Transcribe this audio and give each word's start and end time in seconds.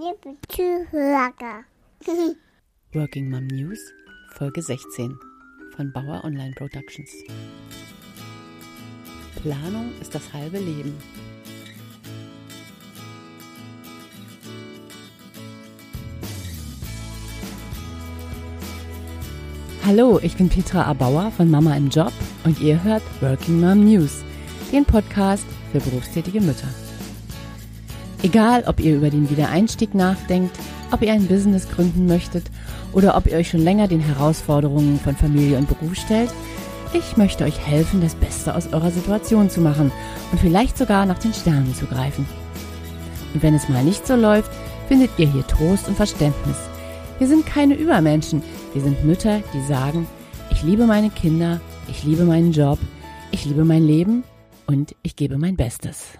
liebe 0.00 0.34
Zuhörer. 0.48 1.64
Working 2.94 3.28
Mom 3.28 3.46
News, 3.48 3.78
Folge 4.32 4.62
16 4.62 5.14
von 5.76 5.92
Bauer 5.92 6.24
Online 6.24 6.54
Productions. 6.56 7.10
Planung 9.42 9.92
ist 10.00 10.14
das 10.14 10.32
halbe 10.32 10.58
Leben. 10.58 10.96
Hallo, 19.84 20.18
ich 20.22 20.34
bin 20.36 20.48
Petra 20.48 20.84
Abauer 20.84 21.30
von 21.30 21.50
Mama 21.50 21.76
im 21.76 21.90
Job 21.90 22.12
und 22.44 22.58
ihr 22.60 22.82
hört 22.82 23.02
Working 23.20 23.60
Mom 23.60 23.84
News, 23.84 24.24
den 24.72 24.86
Podcast 24.86 25.44
für 25.72 25.80
berufstätige 25.80 26.40
Mütter. 26.40 26.68
Egal, 28.22 28.64
ob 28.66 28.80
ihr 28.80 28.96
über 28.96 29.08
den 29.08 29.30
Wiedereinstieg 29.30 29.94
nachdenkt, 29.94 30.58
ob 30.90 31.02
ihr 31.02 31.12
ein 31.12 31.26
Business 31.26 31.68
gründen 31.68 32.06
möchtet 32.06 32.44
oder 32.92 33.16
ob 33.16 33.26
ihr 33.26 33.36
euch 33.38 33.48
schon 33.48 33.62
länger 33.62 33.88
den 33.88 34.00
Herausforderungen 34.00 35.00
von 35.00 35.16
Familie 35.16 35.56
und 35.56 35.68
Beruf 35.68 35.94
stellt, 35.94 36.30
ich 36.92 37.16
möchte 37.16 37.44
euch 37.44 37.58
helfen, 37.58 38.00
das 38.00 38.14
Beste 38.14 38.54
aus 38.54 38.72
eurer 38.72 38.90
Situation 38.90 39.48
zu 39.48 39.60
machen 39.60 39.90
und 40.32 40.40
vielleicht 40.40 40.76
sogar 40.76 41.06
nach 41.06 41.18
den 41.18 41.32
Sternen 41.32 41.74
zu 41.74 41.86
greifen. 41.86 42.26
Und 43.32 43.42
wenn 43.42 43.54
es 43.54 43.68
mal 43.68 43.84
nicht 43.84 44.06
so 44.06 44.16
läuft, 44.16 44.50
findet 44.88 45.10
ihr 45.16 45.30
hier 45.30 45.46
Trost 45.46 45.88
und 45.88 45.96
Verständnis. 45.96 46.56
Wir 47.18 47.28
sind 47.28 47.46
keine 47.46 47.74
Übermenschen, 47.74 48.42
wir 48.74 48.82
sind 48.82 49.04
Mütter, 49.04 49.40
die 49.54 49.66
sagen, 49.66 50.06
ich 50.50 50.62
liebe 50.62 50.84
meine 50.84 51.10
Kinder, 51.10 51.60
ich 51.88 52.02
liebe 52.02 52.24
meinen 52.24 52.52
Job, 52.52 52.78
ich 53.30 53.44
liebe 53.44 53.64
mein 53.64 53.84
Leben 53.84 54.24
und 54.66 54.94
ich 55.02 55.16
gebe 55.16 55.38
mein 55.38 55.56
Bestes. 55.56 56.19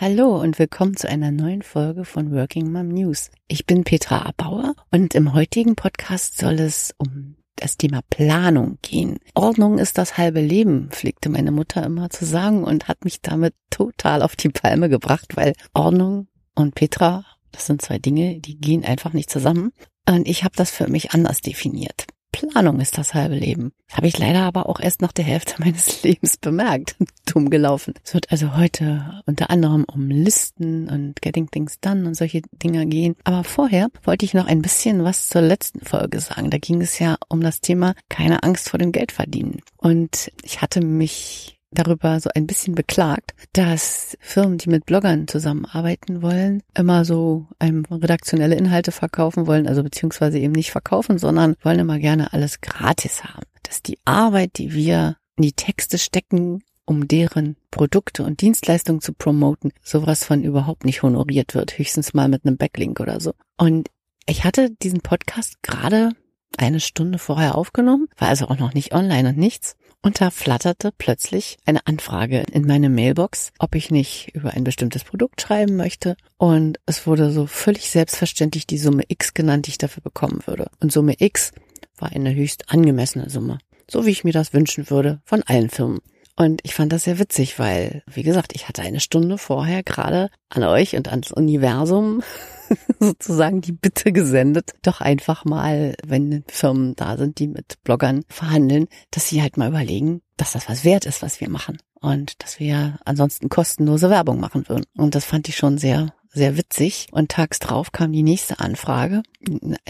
Hallo 0.00 0.40
und 0.40 0.60
willkommen 0.60 0.96
zu 0.96 1.08
einer 1.08 1.32
neuen 1.32 1.62
Folge 1.62 2.04
von 2.04 2.30
Working 2.30 2.70
Mom 2.70 2.86
News. 2.86 3.32
Ich 3.48 3.66
bin 3.66 3.82
Petra 3.82 4.26
Abauer 4.26 4.76
und 4.92 5.16
im 5.16 5.34
heutigen 5.34 5.74
Podcast 5.74 6.38
soll 6.38 6.60
es 6.60 6.94
um 6.98 7.34
das 7.56 7.78
Thema 7.78 8.02
Planung 8.08 8.78
gehen. 8.80 9.18
Ordnung 9.34 9.80
ist 9.80 9.98
das 9.98 10.16
halbe 10.16 10.40
Leben, 10.40 10.88
pflegte 10.92 11.30
meine 11.30 11.50
Mutter 11.50 11.82
immer 11.82 12.10
zu 12.10 12.26
sagen 12.26 12.62
und 12.62 12.86
hat 12.86 13.04
mich 13.04 13.22
damit 13.22 13.54
total 13.70 14.22
auf 14.22 14.36
die 14.36 14.50
Palme 14.50 14.88
gebracht, 14.88 15.36
weil 15.36 15.54
Ordnung 15.74 16.28
und 16.54 16.76
Petra, 16.76 17.24
das 17.50 17.66
sind 17.66 17.82
zwei 17.82 17.98
Dinge, 17.98 18.38
die 18.38 18.56
gehen 18.56 18.84
einfach 18.84 19.12
nicht 19.12 19.30
zusammen. 19.30 19.72
Und 20.08 20.28
ich 20.28 20.44
habe 20.44 20.54
das 20.54 20.70
für 20.70 20.86
mich 20.86 21.10
anders 21.10 21.40
definiert. 21.40 22.06
Planung 22.32 22.80
ist 22.80 22.98
das 22.98 23.14
halbe 23.14 23.34
Leben. 23.34 23.72
Habe 23.92 24.06
ich 24.06 24.18
leider 24.18 24.42
aber 24.42 24.68
auch 24.68 24.80
erst 24.80 25.02
nach 25.02 25.12
der 25.12 25.24
Hälfte 25.24 25.54
meines 25.58 26.02
Lebens 26.02 26.36
bemerkt. 26.36 26.96
Dumm 27.26 27.50
gelaufen. 27.50 27.94
Es 28.04 28.14
wird 28.14 28.30
also 28.30 28.56
heute 28.56 29.22
unter 29.26 29.50
anderem 29.50 29.84
um 29.84 30.08
Listen 30.08 30.88
und 30.88 31.20
Getting 31.20 31.50
Things 31.50 31.80
Done 31.80 32.06
und 32.06 32.14
solche 32.14 32.42
Dinge 32.52 32.86
gehen. 32.86 33.16
Aber 33.24 33.44
vorher 33.44 33.88
wollte 34.04 34.24
ich 34.24 34.34
noch 34.34 34.46
ein 34.46 34.62
bisschen 34.62 35.04
was 35.04 35.28
zur 35.28 35.42
letzten 35.42 35.80
Folge 35.80 36.20
sagen. 36.20 36.50
Da 36.50 36.58
ging 36.58 36.80
es 36.80 36.98
ja 36.98 37.16
um 37.28 37.40
das 37.40 37.60
Thema 37.60 37.94
keine 38.08 38.42
Angst 38.42 38.68
vor 38.68 38.78
dem 38.78 38.92
Geldverdienen. 38.92 39.60
Und 39.76 40.30
ich 40.42 40.60
hatte 40.62 40.80
mich 40.80 41.57
darüber 41.70 42.18
so 42.20 42.30
ein 42.34 42.46
bisschen 42.46 42.74
beklagt, 42.74 43.34
dass 43.52 44.16
Firmen, 44.20 44.58
die 44.58 44.70
mit 44.70 44.86
Bloggern 44.86 45.28
zusammenarbeiten 45.28 46.22
wollen, 46.22 46.62
immer 46.74 47.04
so 47.04 47.46
einem 47.58 47.84
redaktionelle 47.84 48.56
Inhalte 48.56 48.92
verkaufen 48.92 49.46
wollen, 49.46 49.66
also 49.66 49.82
beziehungsweise 49.82 50.38
eben 50.38 50.52
nicht 50.52 50.70
verkaufen, 50.70 51.18
sondern 51.18 51.56
wollen 51.62 51.80
immer 51.80 51.98
gerne 51.98 52.32
alles 52.32 52.60
gratis 52.60 53.24
haben. 53.24 53.46
Dass 53.62 53.82
die 53.82 53.98
Arbeit, 54.04 54.58
die 54.58 54.72
wir 54.72 55.16
in 55.36 55.42
die 55.42 55.52
Texte 55.52 55.98
stecken, 55.98 56.62
um 56.84 57.06
deren 57.06 57.56
Produkte 57.70 58.24
und 58.24 58.40
Dienstleistungen 58.40 59.02
zu 59.02 59.12
promoten, 59.12 59.72
sowas 59.82 60.24
von 60.24 60.42
überhaupt 60.42 60.84
nicht 60.86 61.02
honoriert 61.02 61.54
wird, 61.54 61.78
höchstens 61.78 62.14
mal 62.14 62.28
mit 62.28 62.46
einem 62.46 62.56
Backlink 62.56 62.98
oder 63.00 63.20
so. 63.20 63.34
Und 63.58 63.90
ich 64.26 64.44
hatte 64.44 64.70
diesen 64.70 65.00
Podcast 65.00 65.62
gerade 65.62 66.12
eine 66.56 66.80
Stunde 66.80 67.18
vorher 67.18 67.56
aufgenommen, 67.56 68.08
war 68.16 68.28
also 68.28 68.48
auch 68.48 68.58
noch 68.58 68.74
nicht 68.74 68.94
online 68.94 69.28
und 69.28 69.38
nichts. 69.38 69.76
Und 70.08 70.22
da 70.22 70.30
flatterte 70.30 70.90
plötzlich 70.96 71.58
eine 71.66 71.86
Anfrage 71.86 72.42
in 72.50 72.66
meine 72.66 72.88
Mailbox, 72.88 73.52
ob 73.58 73.74
ich 73.74 73.90
nicht 73.90 74.30
über 74.34 74.54
ein 74.54 74.64
bestimmtes 74.64 75.04
Produkt 75.04 75.42
schreiben 75.42 75.76
möchte. 75.76 76.16
Und 76.38 76.80
es 76.86 77.06
wurde 77.06 77.30
so 77.30 77.44
völlig 77.44 77.90
selbstverständlich 77.90 78.66
die 78.66 78.78
Summe 78.78 79.02
X 79.08 79.34
genannt, 79.34 79.66
die 79.66 79.72
ich 79.72 79.76
dafür 79.76 80.02
bekommen 80.02 80.40
würde. 80.46 80.70
Und 80.80 80.92
Summe 80.92 81.16
X 81.18 81.52
war 81.98 82.10
eine 82.10 82.34
höchst 82.34 82.72
angemessene 82.72 83.28
Summe. 83.28 83.58
So 83.86 84.06
wie 84.06 84.10
ich 84.10 84.24
mir 84.24 84.32
das 84.32 84.54
wünschen 84.54 84.88
würde 84.88 85.20
von 85.26 85.42
allen 85.42 85.68
Firmen. 85.68 86.00
Und 86.38 86.60
ich 86.62 86.72
fand 86.72 86.92
das 86.92 87.02
sehr 87.02 87.18
witzig, 87.18 87.58
weil, 87.58 88.04
wie 88.06 88.22
gesagt, 88.22 88.52
ich 88.54 88.68
hatte 88.68 88.82
eine 88.82 89.00
Stunde 89.00 89.38
vorher 89.38 89.82
gerade 89.82 90.30
an 90.50 90.62
euch 90.62 90.94
und 90.94 91.08
ans 91.08 91.32
Universum 91.32 92.22
sozusagen 93.00 93.60
die 93.60 93.72
Bitte 93.72 94.12
gesendet, 94.12 94.70
doch 94.82 95.00
einfach 95.00 95.44
mal, 95.44 95.96
wenn 96.06 96.44
Firmen 96.46 96.94
da 96.94 97.16
sind, 97.16 97.40
die 97.40 97.48
mit 97.48 97.82
Bloggern 97.82 98.22
verhandeln, 98.28 98.86
dass 99.10 99.28
sie 99.28 99.42
halt 99.42 99.56
mal 99.56 99.70
überlegen, 99.70 100.22
dass 100.36 100.52
das 100.52 100.68
was 100.68 100.84
wert 100.84 101.06
ist, 101.06 101.22
was 101.22 101.40
wir 101.40 101.50
machen. 101.50 101.78
Und 102.00 102.40
dass 102.40 102.60
wir 102.60 103.00
ansonsten 103.04 103.48
kostenlose 103.48 104.08
Werbung 104.08 104.38
machen 104.38 104.68
würden. 104.68 104.84
Und 104.96 105.16
das 105.16 105.24
fand 105.24 105.48
ich 105.48 105.56
schon 105.56 105.76
sehr, 105.76 106.14
sehr 106.32 106.56
witzig. 106.56 107.08
Und 107.10 107.32
tags 107.32 107.58
drauf 107.58 107.90
kam 107.90 108.12
die 108.12 108.22
nächste 108.22 108.60
Anfrage, 108.60 109.24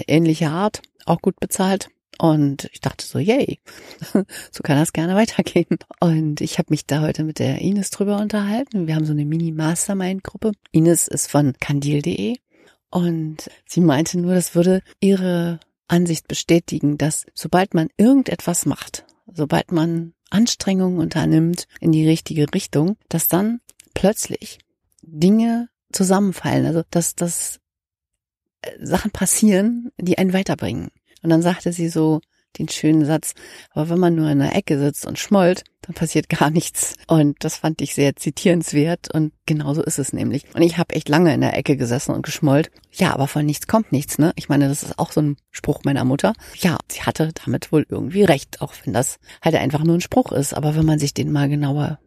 ähnliche 0.06 0.48
Art, 0.48 0.80
auch 1.04 1.20
gut 1.20 1.38
bezahlt. 1.40 1.90
Und 2.18 2.68
ich 2.72 2.80
dachte 2.80 3.06
so, 3.06 3.18
yay, 3.18 3.60
so 4.50 4.62
kann 4.62 4.76
das 4.76 4.92
gerne 4.92 5.14
weitergehen. 5.14 5.78
Und 6.00 6.40
ich 6.40 6.58
habe 6.58 6.70
mich 6.70 6.86
da 6.86 7.00
heute 7.00 7.24
mit 7.24 7.38
der 7.38 7.60
Ines 7.60 7.90
drüber 7.90 8.18
unterhalten. 8.18 8.86
Wir 8.86 8.96
haben 8.96 9.04
so 9.04 9.12
eine 9.12 9.24
Mini-Mastermind-Gruppe. 9.24 10.52
Ines 10.72 11.08
ist 11.08 11.30
von 11.30 11.54
kandil.de 11.60 12.36
und 12.90 13.50
sie 13.66 13.80
meinte 13.80 14.18
nur, 14.18 14.34
das 14.34 14.54
würde 14.54 14.82
ihre 15.00 15.60
Ansicht 15.86 16.28
bestätigen, 16.28 16.98
dass 16.98 17.26
sobald 17.34 17.74
man 17.74 17.88
irgendetwas 17.96 18.66
macht, 18.66 19.04
sobald 19.26 19.72
man 19.72 20.14
Anstrengungen 20.30 20.98
unternimmt 20.98 21.66
in 21.80 21.92
die 21.92 22.06
richtige 22.06 22.52
Richtung, 22.52 22.96
dass 23.08 23.28
dann 23.28 23.60
plötzlich 23.94 24.58
Dinge 25.02 25.68
zusammenfallen. 25.92 26.66
Also 26.66 26.82
dass, 26.90 27.14
dass 27.14 27.60
äh, 28.62 28.70
Sachen 28.84 29.10
passieren, 29.10 29.90
die 29.98 30.18
einen 30.18 30.32
weiterbringen. 30.32 30.90
Und 31.22 31.30
dann 31.30 31.42
sagte 31.42 31.72
sie 31.72 31.88
so 31.88 32.20
den 32.58 32.68
schönen 32.68 33.04
Satz, 33.04 33.34
aber 33.72 33.90
wenn 33.90 33.98
man 33.98 34.14
nur 34.14 34.28
in 34.30 34.38
der 34.38 34.56
Ecke 34.56 34.78
sitzt 34.78 35.06
und 35.06 35.18
schmollt, 35.18 35.64
dann 35.82 35.94
passiert 35.94 36.28
gar 36.28 36.50
nichts. 36.50 36.94
Und 37.06 37.36
das 37.40 37.56
fand 37.56 37.80
ich 37.80 37.94
sehr 37.94 38.16
zitierenswert 38.16 39.12
und 39.12 39.32
genauso 39.46 39.82
ist 39.82 39.98
es 39.98 40.12
nämlich. 40.12 40.44
Und 40.54 40.62
ich 40.62 40.78
habe 40.78 40.94
echt 40.94 41.08
lange 41.08 41.32
in 41.34 41.40
der 41.40 41.56
Ecke 41.56 41.76
gesessen 41.76 42.14
und 42.14 42.22
geschmollt. 42.22 42.70
Ja, 42.92 43.12
aber 43.12 43.28
von 43.28 43.44
nichts 43.46 43.66
kommt 43.66 43.92
nichts, 43.92 44.18
ne? 44.18 44.32
Ich 44.36 44.48
meine, 44.48 44.68
das 44.68 44.82
ist 44.82 44.98
auch 44.98 45.12
so 45.12 45.20
ein 45.20 45.36
Spruch 45.50 45.80
meiner 45.84 46.04
Mutter. 46.04 46.32
Ja, 46.56 46.78
sie 46.90 47.02
hatte 47.02 47.30
damit 47.44 47.72
wohl 47.72 47.86
irgendwie 47.88 48.24
recht, 48.24 48.60
auch 48.60 48.72
wenn 48.84 48.92
das 48.92 49.18
halt 49.42 49.54
einfach 49.54 49.84
nur 49.84 49.96
ein 49.96 50.00
Spruch 50.00 50.32
ist. 50.32 50.54
Aber 50.54 50.74
wenn 50.74 50.86
man 50.86 50.98
sich 50.98 51.14
den 51.14 51.30
mal 51.30 51.48
genauer 51.48 51.98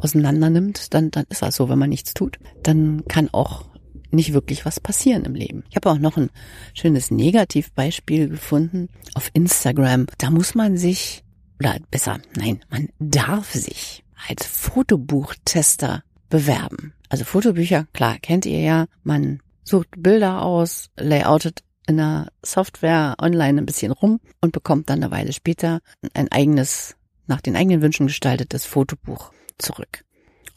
auseinander 0.00 0.48
nimmt, 0.48 0.94
dann, 0.94 1.10
dann 1.10 1.26
ist 1.28 1.42
das 1.42 1.56
so, 1.56 1.68
wenn 1.68 1.78
man 1.78 1.90
nichts 1.90 2.14
tut, 2.14 2.38
dann 2.62 3.04
kann 3.08 3.28
auch 3.32 3.67
nicht 4.10 4.32
wirklich 4.32 4.64
was 4.64 4.80
passieren 4.80 5.24
im 5.24 5.34
Leben. 5.34 5.64
Ich 5.70 5.76
habe 5.76 5.90
auch 5.90 5.98
noch 5.98 6.16
ein 6.16 6.30
schönes 6.74 7.10
Negativbeispiel 7.10 8.28
gefunden 8.28 8.88
auf 9.14 9.30
Instagram. 9.32 10.06
Da 10.18 10.30
muss 10.30 10.54
man 10.54 10.76
sich, 10.76 11.24
oder 11.58 11.76
besser, 11.90 12.20
nein, 12.36 12.60
man 12.70 12.88
darf 12.98 13.52
sich 13.52 14.04
als 14.28 14.46
Fotobuchtester 14.46 16.02
bewerben. 16.28 16.94
Also 17.08 17.24
Fotobücher, 17.24 17.86
klar, 17.92 18.18
kennt 18.20 18.46
ihr 18.46 18.60
ja. 18.60 18.86
Man 19.02 19.40
sucht 19.64 19.88
Bilder 19.96 20.42
aus, 20.42 20.90
layoutet 20.96 21.62
in 21.86 21.96
der 21.96 22.28
Software 22.44 23.16
online 23.20 23.60
ein 23.60 23.66
bisschen 23.66 23.92
rum 23.92 24.20
und 24.40 24.52
bekommt 24.52 24.90
dann 24.90 25.02
eine 25.02 25.10
Weile 25.10 25.32
später 25.32 25.80
ein 26.12 26.30
eigenes, 26.30 26.96
nach 27.26 27.40
den 27.40 27.56
eigenen 27.56 27.80
Wünschen 27.80 28.08
gestaltetes 28.08 28.66
Fotobuch 28.66 29.32
zurück 29.56 30.04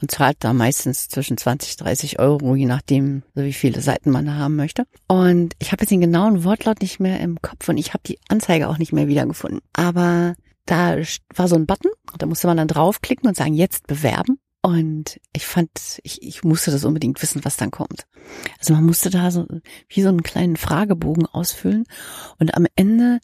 und 0.01 0.11
zahlt 0.11 0.37
da 0.39 0.53
meistens 0.53 1.07
zwischen 1.07 1.37
20, 1.37 1.77
30 1.77 2.19
Euro, 2.19 2.55
je 2.55 2.65
nachdem, 2.65 3.23
wie 3.33 3.53
viele 3.53 3.81
Seiten 3.81 4.11
man 4.11 4.35
haben 4.35 4.55
möchte. 4.55 4.85
Und 5.07 5.53
ich 5.59 5.71
habe 5.71 5.83
jetzt 5.83 5.91
den 5.91 6.01
genauen 6.01 6.43
Wortlaut 6.43 6.81
nicht 6.81 6.99
mehr 6.99 7.19
im 7.19 7.41
Kopf 7.41 7.69
und 7.69 7.77
ich 7.77 7.93
habe 7.93 8.03
die 8.05 8.19
Anzeige 8.27 8.69
auch 8.69 8.77
nicht 8.77 8.93
mehr 8.93 9.07
wiedergefunden. 9.07 9.61
Aber 9.73 10.35
da 10.65 10.97
war 11.35 11.47
so 11.47 11.55
ein 11.55 11.65
Button, 11.65 11.91
da 12.17 12.25
musste 12.25 12.47
man 12.47 12.57
dann 12.57 12.67
draufklicken 12.67 13.27
und 13.27 13.35
sagen, 13.35 13.53
jetzt 13.53 13.87
bewerben. 13.87 14.39
Und 14.63 15.19
ich 15.33 15.47
fand, 15.47 15.71
ich, 16.03 16.21
ich 16.21 16.43
musste 16.43 16.69
das 16.69 16.85
unbedingt 16.85 17.21
wissen, 17.23 17.43
was 17.43 17.57
dann 17.57 17.71
kommt. 17.71 18.05
Also 18.59 18.73
man 18.73 18.85
musste 18.85 19.09
da 19.09 19.31
so 19.31 19.47
wie 19.89 20.01
so 20.03 20.09
einen 20.09 20.21
kleinen 20.21 20.55
Fragebogen 20.55 21.25
ausfüllen 21.25 21.85
und 22.37 22.53
am 22.53 22.67
Ende 22.75 23.19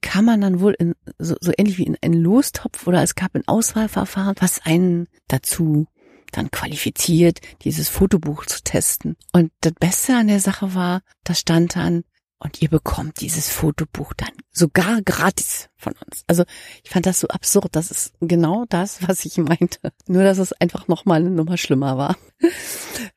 kann 0.00 0.24
man 0.24 0.40
dann 0.40 0.60
wohl 0.60 0.74
in, 0.78 0.94
so, 1.18 1.36
so 1.40 1.52
ähnlich 1.56 1.78
wie 1.78 1.84
in 1.84 1.96
einen 2.00 2.20
Lostopf 2.20 2.86
oder 2.86 3.02
es 3.02 3.14
gab 3.14 3.34
ein 3.34 3.46
Auswahlverfahren, 3.46 4.36
was 4.40 4.64
einen 4.64 5.08
dazu 5.28 5.86
dann 6.32 6.50
qualifiziert, 6.50 7.40
dieses 7.62 7.88
Fotobuch 7.88 8.46
zu 8.46 8.62
testen. 8.62 9.16
Und 9.32 9.50
das 9.60 9.72
Beste 9.78 10.16
an 10.16 10.28
der 10.28 10.40
Sache 10.40 10.74
war, 10.74 11.00
da 11.24 11.34
stand 11.34 11.76
dann, 11.76 12.04
und 12.40 12.62
ihr 12.62 12.68
bekommt 12.68 13.20
dieses 13.20 13.50
Fotobuch 13.50 14.12
dann 14.14 14.30
sogar 14.52 15.02
gratis 15.02 15.68
von 15.76 15.92
uns. 15.92 16.22
Also 16.26 16.44
ich 16.84 16.90
fand 16.90 17.06
das 17.06 17.20
so 17.20 17.28
absurd. 17.28 17.68
Das 17.72 17.90
ist 17.90 18.12
genau 18.20 18.64
das, 18.68 19.06
was 19.08 19.24
ich 19.24 19.38
meinte. 19.38 19.92
Nur, 20.06 20.22
dass 20.22 20.38
es 20.38 20.52
einfach 20.52 20.88
nochmal 20.88 21.20
eine 21.20 21.30
Nummer 21.30 21.56
schlimmer 21.56 21.96
war. 21.96 22.16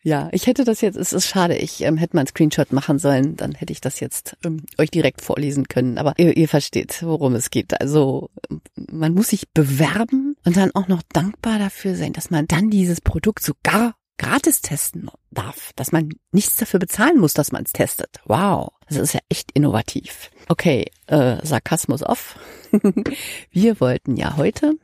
ja, 0.04 0.30
ich 0.32 0.48
hätte 0.48 0.64
das 0.64 0.82
jetzt, 0.82 0.96
es 0.96 1.14
ist 1.14 1.28
schade, 1.28 1.56
ich 1.56 1.82
ähm, 1.82 1.98
hätte 1.98 2.16
mal 2.16 2.22
einen 2.22 2.28
Screenshot 2.28 2.72
machen 2.72 2.98
sollen, 2.98 3.36
dann 3.36 3.54
hätte 3.54 3.74
ich 3.74 3.82
das 3.82 4.00
jetzt 4.00 4.38
ähm, 4.44 4.64
euch 4.78 4.90
direkt 4.90 5.22
vorlesen 5.22 5.68
können. 5.68 5.98
Aber 5.98 6.14
ihr, 6.18 6.36
ihr 6.36 6.48
versteht, 6.48 7.04
worum 7.04 7.36
es 7.36 7.52
geht. 7.52 7.80
Also 7.80 8.30
man 8.76 9.14
muss 9.14 9.30
sich 9.30 9.50
bewerben 9.52 10.36
und 10.46 10.58
dann 10.58 10.72
auch 10.74 10.88
noch 10.88 11.04
dankbar 11.14 11.60
dafür 11.60 11.96
sein, 11.96 12.14
dass 12.14 12.32
man 12.32 12.48
dann 12.48 12.70
dieses 12.70 13.02
Produkt 13.02 13.44
sogar 13.44 13.96
gratis 14.22 14.62
testen 14.62 15.10
darf, 15.32 15.72
dass 15.76 15.92
man 15.92 16.10
nichts 16.32 16.56
dafür 16.56 16.80
bezahlen 16.80 17.20
muss, 17.20 17.34
dass 17.34 17.52
man 17.52 17.64
es 17.64 17.72
testet. 17.72 18.20
Wow, 18.26 18.72
das 18.88 18.98
ist 18.98 19.14
ja 19.14 19.20
echt 19.30 19.52
innovativ. 19.54 20.30
Okay, 20.48 20.86
äh, 21.08 21.38
Sarkasmus 21.44 22.04
off. 22.04 22.38
Wir 23.52 23.80
wollten 23.80 24.16
ja 24.16 24.38
heute 24.38 24.76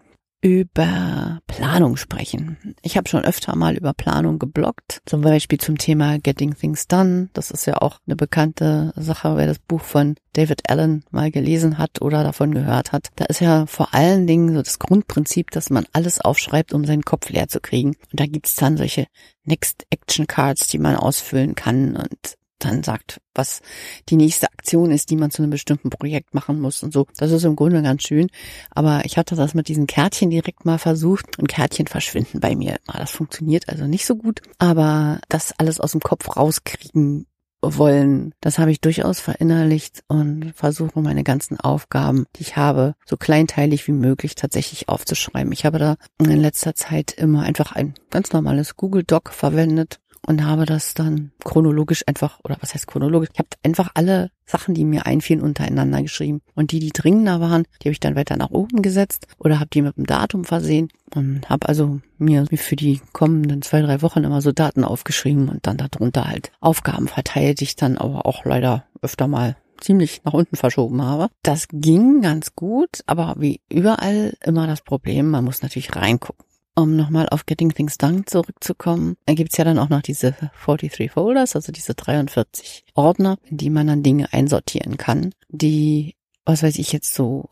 über 0.42 1.40
Planung 1.48 1.98
sprechen. 1.98 2.76
Ich 2.84 2.96
habe 2.96 3.10
schon 3.10 3.26
öfter 3.26 3.56
mal 3.56 3.76
über 3.76 3.94
Planung 3.94 4.38
geblockt, 4.38 5.02
zum 5.06 5.22
Beispiel 5.22 5.60
zum 5.60 5.78
Thema 5.78 6.20
Getting 6.20 6.56
Things 6.56 6.88
Done. 6.88 7.30
Das 7.34 7.50
ist 7.50 7.66
ja 7.66 7.78
auch 7.82 8.00
eine 8.06 8.16
bekannte 8.16 8.94
Sache, 8.96 9.36
wer 9.36 9.48
das 9.48 9.60
Buch 9.60 9.82
von 9.82 10.16
David 10.34 10.70
Allen 10.70 11.04
mal 11.10 11.32
gelesen 11.32 11.80
hat 11.80 12.02
oder 12.02 12.24
davon 12.24 12.54
gehört 12.54 12.92
hat. 12.92 13.10
Da 13.16 13.26
ist 13.26 13.42
ja 13.42 13.66
vor 13.66 13.94
allen 13.96 14.28
Dingen 14.28 14.54
so 14.54 14.62
das 14.62 14.78
Grundprinzip, 14.78 15.50
dass 15.50 15.72
man 15.72 15.88
alles 15.94 16.22
aufschreibt, 16.22 16.74
um 16.74 16.86
seinen 16.86 17.04
Kopf 17.04 17.30
leer 17.30 17.48
zu 17.48 17.60
kriegen. 17.60 17.96
Und 18.12 18.20
da 18.20 18.28
gibt's 18.28 18.56
dann 18.56 18.78
solche 18.78 19.08
Next 19.44 19.88
Action 19.90 20.28
Cards, 20.28 20.68
die 20.68 20.78
man 20.78 20.96
ausfüllen 20.96 21.56
kann 21.56 21.96
und 21.96 22.37
dann 22.60 22.84
sagt, 22.84 23.22
was 23.34 23.62
die 24.10 24.16
nächste 24.16 24.48
Aktion 24.48 24.92
ist, 24.92 25.10
die 25.10 25.16
man 25.16 25.32
zu 25.32 25.42
einem 25.42 25.52
bestimmten 25.52 25.90
Projekt 25.90 26.34
machen 26.34 26.60
muss 26.60 26.84
und 26.84 26.94
so. 26.94 27.08
Das 27.18 27.32
ist 27.32 27.44
im 27.44 27.56
Grunde 27.56 27.82
ganz 27.82 28.04
schön. 28.04 28.30
Aber 28.72 29.06
ich 29.06 29.18
hatte 29.18 29.36
das 29.36 29.54
mit 29.54 29.68
diesen 29.68 29.88
Kärtchen 29.88 30.30
direkt 30.30 30.66
mal 30.66 30.80
versucht 30.80 31.38
und 31.40 31.48
Kärtchen 31.48 31.88
verschwinden 31.88 32.40
bei 32.40 32.56
mir. 32.56 32.78
Das 32.88 33.12
funktioniert 33.12 33.70
also 33.70 33.86
nicht 33.86 34.06
so 34.06 34.16
gut. 34.16 34.42
Aber 34.58 35.20
das 35.30 35.54
alles 35.58 35.80
aus 35.80 35.92
dem 35.92 36.02
Kopf 36.02 36.36
rauskriegen 36.36 37.28
wollen, 37.62 38.34
das 38.40 38.60
habe 38.60 38.72
ich 38.72 38.82
durchaus 38.82 39.20
verinnerlicht 39.20 40.04
und 40.08 40.54
versuche 40.56 41.02
meine 41.02 41.24
ganzen 41.24 41.60
Aufgaben, 41.60 42.26
die 42.36 42.42
ich 42.42 42.56
habe, 42.56 42.94
so 43.06 43.18
kleinteilig 43.18 43.88
wie 43.88 43.94
möglich 43.94 44.36
tatsächlich 44.36 44.90
aufzuschreiben. 44.90 45.52
Ich 45.52 45.66
habe 45.66 45.80
da 45.80 45.96
in 46.20 46.40
letzter 46.40 46.76
Zeit 46.76 47.14
immer 47.14 47.44
einfach 47.44 47.72
ein 47.72 47.96
ganz 48.12 48.32
normales 48.32 48.76
Google 48.76 49.04
Doc 49.04 49.32
verwendet 49.32 50.00
und 50.28 50.46
habe 50.46 50.66
das 50.66 50.94
dann 50.94 51.32
chronologisch 51.44 52.04
einfach, 52.06 52.40
oder 52.44 52.58
was 52.60 52.74
heißt 52.74 52.86
chronologisch? 52.86 53.30
Ich 53.34 53.40
habe 53.40 53.50
einfach 53.64 53.92
alle 53.94 54.30
Sachen, 54.46 54.76
die 54.76 54.84
mir 54.84 55.06
einfielen, 55.06 55.42
untereinander 55.42 56.02
geschrieben. 56.02 56.42
Und 56.54 56.72
die, 56.72 56.80
die 56.80 56.92
dringender 56.92 57.40
waren, 57.40 57.64
die 57.82 57.88
habe 57.88 57.94
ich 57.94 58.00
dann 58.00 58.16
weiter 58.16 58.38
nach 58.38 58.52
oben 58.52 58.82
gesetzt 58.82 59.28
oder 59.40 59.60
habe 59.60 59.70
die 59.72 59.82
mit 59.82 59.98
dem 59.98 60.06
Datum 60.06 60.44
versehen 60.44 60.90
und 61.16 61.50
habe 61.50 61.68
also 61.68 62.02
mir 62.18 62.46
für 62.54 62.76
die 62.76 63.02
kommenden 63.14 63.62
zwei, 63.62 63.82
drei 63.82 64.02
Wochen 64.02 64.24
immer 64.24 64.42
so 64.42 64.52
Daten 64.52 64.84
aufgeschrieben 64.84 65.50
und 65.50 65.66
dann 65.66 65.78
darunter 65.78 66.28
halt 66.28 66.52
Aufgaben 66.60 67.08
verteilt, 67.08 67.62
die 67.62 67.66
ich 67.66 67.76
dann 67.78 67.98
aber 67.98 68.26
auch 68.26 68.44
leider 68.44 68.86
öfter 69.02 69.28
mal 69.28 69.56
ziemlich 69.80 70.22
nach 70.26 70.34
unten 70.34 70.58
verschoben 70.58 71.02
habe. 71.02 71.30
Das 71.44 71.68
ging 71.72 72.22
ganz 72.22 72.54
gut, 72.56 73.02
aber 73.06 73.36
wie 73.38 73.62
überall 73.70 74.34
immer 74.44 74.68
das 74.68 74.82
Problem, 74.82 75.30
man 75.30 75.46
muss 75.46 75.62
natürlich 75.62 75.96
reingucken 75.96 76.48
um 76.78 76.96
nochmal 76.96 77.28
auf 77.30 77.46
Getting 77.46 77.74
Things 77.74 77.98
Done 77.98 78.26
zurückzukommen, 78.26 79.18
gibt's 79.26 79.58
ja 79.58 79.64
dann 79.64 79.80
auch 79.80 79.90
noch 79.90 80.02
diese 80.02 80.34
43 80.64 81.12
Folders, 81.12 81.56
also 81.56 81.72
diese 81.72 81.96
43 81.96 82.86
Ordner, 82.94 83.38
in 83.46 83.58
die 83.58 83.70
man 83.70 83.88
dann 83.88 84.04
Dinge 84.04 84.32
einsortieren 84.32 84.98
kann, 84.98 85.34
die, 85.50 86.16
was 86.46 86.64
weiß 86.64 86.78
ich 86.78 86.92
jetzt 86.94 87.14
so, 87.14 87.50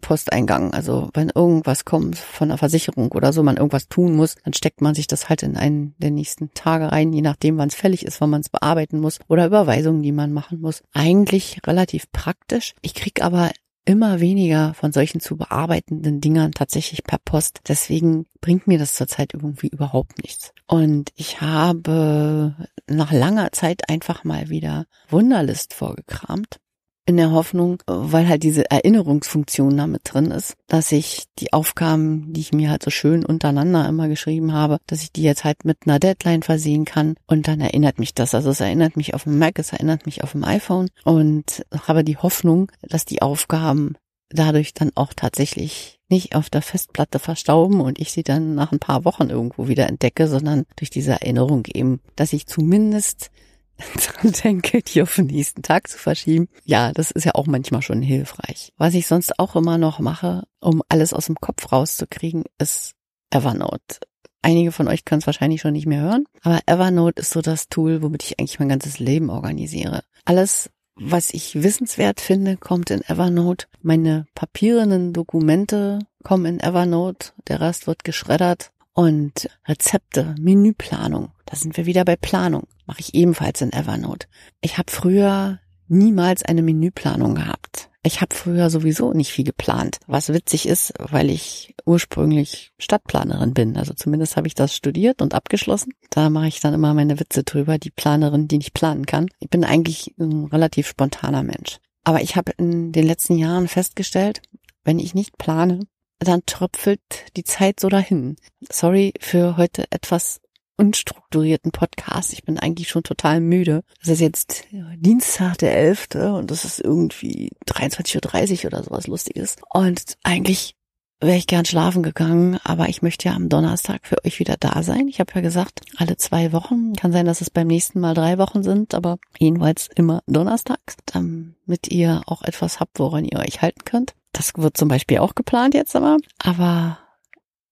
Posteingang. 0.00 0.72
Also 0.72 1.10
wenn 1.12 1.30
irgendwas 1.34 1.84
kommt 1.84 2.16
von 2.16 2.48
der 2.48 2.58
Versicherung 2.58 3.12
oder 3.12 3.32
so, 3.32 3.42
man 3.42 3.56
irgendwas 3.56 3.88
tun 3.88 4.14
muss, 4.14 4.36
dann 4.44 4.54
steckt 4.54 4.80
man 4.80 4.94
sich 4.94 5.06
das 5.06 5.28
halt 5.28 5.42
in 5.42 5.56
einen 5.56 5.94
der 5.98 6.10
nächsten 6.10 6.52
Tage 6.54 6.92
rein, 6.92 7.12
je 7.12 7.22
nachdem, 7.22 7.58
wann 7.58 7.68
es 7.68 7.74
fällig 7.74 8.04
ist, 8.04 8.20
wann 8.20 8.30
man 8.30 8.40
es 8.40 8.48
bearbeiten 8.48 9.00
muss 9.00 9.18
oder 9.28 9.46
Überweisungen, 9.46 10.02
die 10.02 10.12
man 10.12 10.32
machen 10.32 10.60
muss. 10.60 10.82
Eigentlich 10.92 11.60
relativ 11.66 12.10
praktisch. 12.12 12.74
Ich 12.82 12.94
krieg 12.94 13.22
aber 13.22 13.50
immer 13.84 14.20
weniger 14.20 14.74
von 14.74 14.92
solchen 14.92 15.20
zu 15.20 15.36
bearbeitenden 15.36 16.20
Dingern 16.20 16.52
tatsächlich 16.52 17.04
per 17.04 17.18
Post. 17.18 17.60
Deswegen 17.68 18.26
bringt 18.40 18.66
mir 18.66 18.78
das 18.78 18.94
zurzeit 18.94 19.34
irgendwie 19.34 19.68
überhaupt 19.68 20.22
nichts. 20.22 20.52
Und 20.66 21.10
ich 21.16 21.40
habe 21.40 22.56
nach 22.86 23.12
langer 23.12 23.52
Zeit 23.52 23.88
einfach 23.88 24.24
mal 24.24 24.48
wieder 24.48 24.86
Wunderlist 25.08 25.74
vorgekramt 25.74 26.60
in 27.06 27.16
der 27.16 27.32
Hoffnung, 27.32 27.82
weil 27.86 28.28
halt 28.28 28.42
diese 28.42 28.70
Erinnerungsfunktion 28.70 29.76
damit 29.76 30.02
drin 30.04 30.30
ist, 30.30 30.54
dass 30.68 30.90
ich 30.90 31.24
die 31.38 31.52
Aufgaben, 31.52 32.32
die 32.32 32.40
ich 32.40 32.52
mir 32.52 32.70
halt 32.70 32.82
so 32.82 32.90
schön 32.90 33.24
untereinander 33.24 33.86
immer 33.86 34.08
geschrieben 34.08 34.52
habe, 34.52 34.78
dass 34.86 35.02
ich 35.02 35.12
die 35.12 35.22
jetzt 35.22 35.44
halt 35.44 35.64
mit 35.64 35.78
einer 35.84 35.98
Deadline 35.98 36.42
versehen 36.42 36.84
kann 36.84 37.16
und 37.26 37.46
dann 37.46 37.60
erinnert 37.60 37.98
mich 37.98 38.14
das. 38.14 38.34
Also 38.34 38.50
es 38.50 38.60
erinnert 38.60 38.96
mich 38.96 39.12
auf 39.14 39.24
dem 39.24 39.38
Mac, 39.38 39.58
es 39.58 39.72
erinnert 39.72 40.06
mich 40.06 40.22
auf 40.22 40.32
dem 40.32 40.44
iPhone 40.44 40.88
und 41.04 41.64
habe 41.86 42.04
die 42.04 42.16
Hoffnung, 42.16 42.72
dass 42.82 43.04
die 43.04 43.20
Aufgaben 43.20 43.96
dadurch 44.30 44.74
dann 44.74 44.90
auch 44.94 45.12
tatsächlich 45.14 45.98
nicht 46.08 46.34
auf 46.34 46.50
der 46.50 46.62
Festplatte 46.62 47.18
verstauben 47.18 47.80
und 47.80 47.98
ich 47.98 48.12
sie 48.12 48.22
dann 48.22 48.54
nach 48.54 48.72
ein 48.72 48.78
paar 48.78 49.04
Wochen 49.04 49.30
irgendwo 49.30 49.68
wieder 49.68 49.88
entdecke, 49.88 50.26
sondern 50.28 50.64
durch 50.76 50.90
diese 50.90 51.12
Erinnerung 51.12 51.66
eben, 51.72 52.00
dass 52.16 52.32
ich 52.32 52.46
zumindest 52.46 53.30
dran 53.78 54.32
denke, 54.32 54.82
die 54.82 55.02
auf 55.02 55.14
den 55.14 55.26
nächsten 55.26 55.62
Tag 55.62 55.88
zu 55.88 55.98
verschieben. 55.98 56.48
Ja, 56.64 56.92
das 56.92 57.10
ist 57.10 57.24
ja 57.24 57.34
auch 57.34 57.46
manchmal 57.46 57.82
schon 57.82 58.02
hilfreich. 58.02 58.72
Was 58.76 58.94
ich 58.94 59.06
sonst 59.06 59.38
auch 59.38 59.56
immer 59.56 59.78
noch 59.78 59.98
mache, 59.98 60.44
um 60.60 60.82
alles 60.88 61.12
aus 61.12 61.26
dem 61.26 61.36
Kopf 61.36 61.70
rauszukriegen, 61.72 62.44
ist 62.58 62.92
Evernote. 63.30 63.98
Einige 64.42 64.72
von 64.72 64.88
euch 64.88 65.04
können 65.04 65.20
es 65.20 65.26
wahrscheinlich 65.26 65.62
schon 65.62 65.72
nicht 65.72 65.86
mehr 65.86 66.02
hören, 66.02 66.26
aber 66.42 66.60
Evernote 66.66 67.20
ist 67.20 67.30
so 67.30 67.40
das 67.40 67.68
Tool, 67.68 68.02
womit 68.02 68.24
ich 68.24 68.38
eigentlich 68.38 68.58
mein 68.58 68.68
ganzes 68.68 68.98
Leben 68.98 69.30
organisiere. 69.30 70.04
Alles, 70.26 70.70
was 70.96 71.30
ich 71.30 71.62
wissenswert 71.62 72.20
finde, 72.20 72.58
kommt 72.58 72.90
in 72.90 73.02
Evernote. 73.02 73.66
Meine 73.80 74.26
papierenden 74.34 75.12
Dokumente 75.14 76.00
kommen 76.22 76.44
in 76.44 76.60
Evernote. 76.60 77.32
Der 77.48 77.60
Rest 77.60 77.86
wird 77.86 78.04
geschreddert. 78.04 78.70
Und 78.96 79.48
Rezepte, 79.66 80.36
Menüplanung, 80.38 81.32
da 81.46 81.56
sind 81.56 81.76
wir 81.76 81.84
wieder 81.84 82.04
bei 82.04 82.14
Planung 82.14 82.68
mache 82.86 83.00
ich 83.00 83.14
ebenfalls 83.14 83.60
in 83.60 83.72
Evernote. 83.72 84.26
Ich 84.60 84.78
habe 84.78 84.90
früher 84.90 85.60
niemals 85.88 86.42
eine 86.42 86.62
Menüplanung 86.62 87.34
gehabt. 87.34 87.90
Ich 88.06 88.20
habe 88.20 88.34
früher 88.34 88.68
sowieso 88.68 89.14
nicht 89.14 89.32
viel 89.32 89.46
geplant, 89.46 89.98
was 90.06 90.28
witzig 90.28 90.68
ist, 90.68 90.92
weil 90.98 91.30
ich 91.30 91.74
ursprünglich 91.86 92.72
Stadtplanerin 92.78 93.54
bin. 93.54 93.78
Also 93.78 93.94
zumindest 93.94 94.36
habe 94.36 94.46
ich 94.46 94.54
das 94.54 94.76
studiert 94.76 95.22
und 95.22 95.32
abgeschlossen. 95.32 95.94
Da 96.10 96.28
mache 96.28 96.48
ich 96.48 96.60
dann 96.60 96.74
immer 96.74 96.92
meine 96.92 97.18
Witze 97.18 97.44
drüber, 97.44 97.78
die 97.78 97.90
Planerin, 97.90 98.46
die 98.46 98.58
nicht 98.58 98.74
planen 98.74 99.06
kann. 99.06 99.28
Ich 99.40 99.48
bin 99.48 99.64
eigentlich 99.64 100.14
ein 100.18 100.44
relativ 100.44 100.86
spontaner 100.86 101.42
Mensch. 101.42 101.78
Aber 102.04 102.20
ich 102.20 102.36
habe 102.36 102.52
in 102.58 102.92
den 102.92 103.06
letzten 103.06 103.38
Jahren 103.38 103.68
festgestellt, 103.68 104.42
wenn 104.84 104.98
ich 104.98 105.14
nicht 105.14 105.38
plane, 105.38 105.80
dann 106.18 106.44
tröpfelt 106.44 107.00
die 107.36 107.44
Zeit 107.44 107.80
so 107.80 107.88
dahin. 107.88 108.36
Sorry 108.70 109.14
für 109.18 109.56
heute 109.56 109.90
etwas 109.90 110.40
unstrukturierten 110.76 111.72
Podcast. 111.72 112.32
Ich 112.32 112.44
bin 112.44 112.58
eigentlich 112.58 112.88
schon 112.88 113.02
total 113.02 113.40
müde. 113.40 113.82
Das 114.00 114.08
ist 114.08 114.20
jetzt 114.20 114.66
Dienstag 114.96 115.58
der 115.58 115.76
11. 115.76 116.08
und 116.36 116.50
das 116.50 116.64
ist 116.64 116.80
irgendwie 116.80 117.50
23.30 117.66 118.60
Uhr 118.60 118.66
oder 118.66 118.82
sowas 118.82 119.06
Lustiges. 119.06 119.56
Und 119.72 120.16
eigentlich 120.22 120.74
wäre 121.20 121.36
ich 121.36 121.46
gern 121.46 121.64
schlafen 121.64 122.02
gegangen, 122.02 122.58
aber 122.64 122.88
ich 122.88 123.02
möchte 123.02 123.28
ja 123.28 123.34
am 123.34 123.48
Donnerstag 123.48 124.06
für 124.06 124.22
euch 124.24 124.38
wieder 124.40 124.56
da 124.58 124.82
sein. 124.82 125.08
Ich 125.08 125.20
habe 125.20 125.32
ja 125.34 125.40
gesagt, 125.40 125.80
alle 125.96 126.16
zwei 126.16 126.52
Wochen. 126.52 126.94
Kann 126.94 127.12
sein, 127.12 127.26
dass 127.26 127.40
es 127.40 127.50
beim 127.50 127.66
nächsten 127.66 128.00
Mal 128.00 128.14
drei 128.14 128.38
Wochen 128.38 128.62
sind, 128.62 128.94
aber 128.94 129.18
jedenfalls 129.38 129.88
immer 129.94 130.22
donnerstags, 130.26 130.96
damit 131.06 131.88
ihr 131.88 132.22
auch 132.26 132.42
etwas 132.42 132.80
habt, 132.80 132.98
woran 132.98 133.24
ihr 133.24 133.38
euch 133.38 133.62
halten 133.62 133.84
könnt. 133.84 134.14
Das 134.32 134.52
wird 134.56 134.76
zum 134.76 134.88
Beispiel 134.88 135.18
auch 135.18 135.34
geplant 135.34 135.74
jetzt 135.74 135.94
aber. 135.94 136.18
Aber 136.38 136.98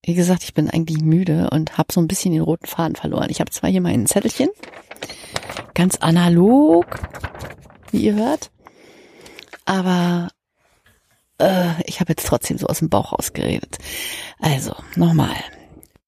wie 0.05 0.15
gesagt, 0.15 0.43
ich 0.43 0.55
bin 0.55 0.69
eigentlich 0.69 1.01
müde 1.01 1.51
und 1.51 1.79
habe 1.79 1.93
so 1.93 2.01
ein 2.01 2.09
bisschen 2.09 2.33
den 2.33 2.43
roten 2.43 2.67
Faden 2.67 2.97
verloren. 2.97 3.31
Ich 3.31 3.41
habe 3.41 3.51
zwar 3.51 3.71
hier 3.71 3.81
mein 3.81 4.07
Zettelchen, 4.07 4.49
ganz 5.75 5.97
analog, 5.97 6.87
wie 7.91 8.05
ihr 8.05 8.15
hört, 8.15 8.51
aber 9.65 10.31
äh, 11.39 11.81
ich 11.87 12.01
habe 12.01 12.13
jetzt 12.13 12.27
trotzdem 12.27 12.59
so 12.59 12.67
aus 12.67 12.81
dem 12.81 12.89
Bauch 12.89 13.13
rausgeredet. 13.13 13.79
Also, 14.41 14.75
nochmal. 14.97 15.37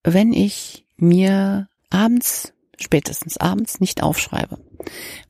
Wenn 0.03 0.33
ich 0.33 0.87
mir 0.97 1.69
abends, 1.91 2.53
spätestens 2.81 3.37
abends, 3.37 3.81
nicht 3.81 4.03
aufschreibe, 4.03 4.59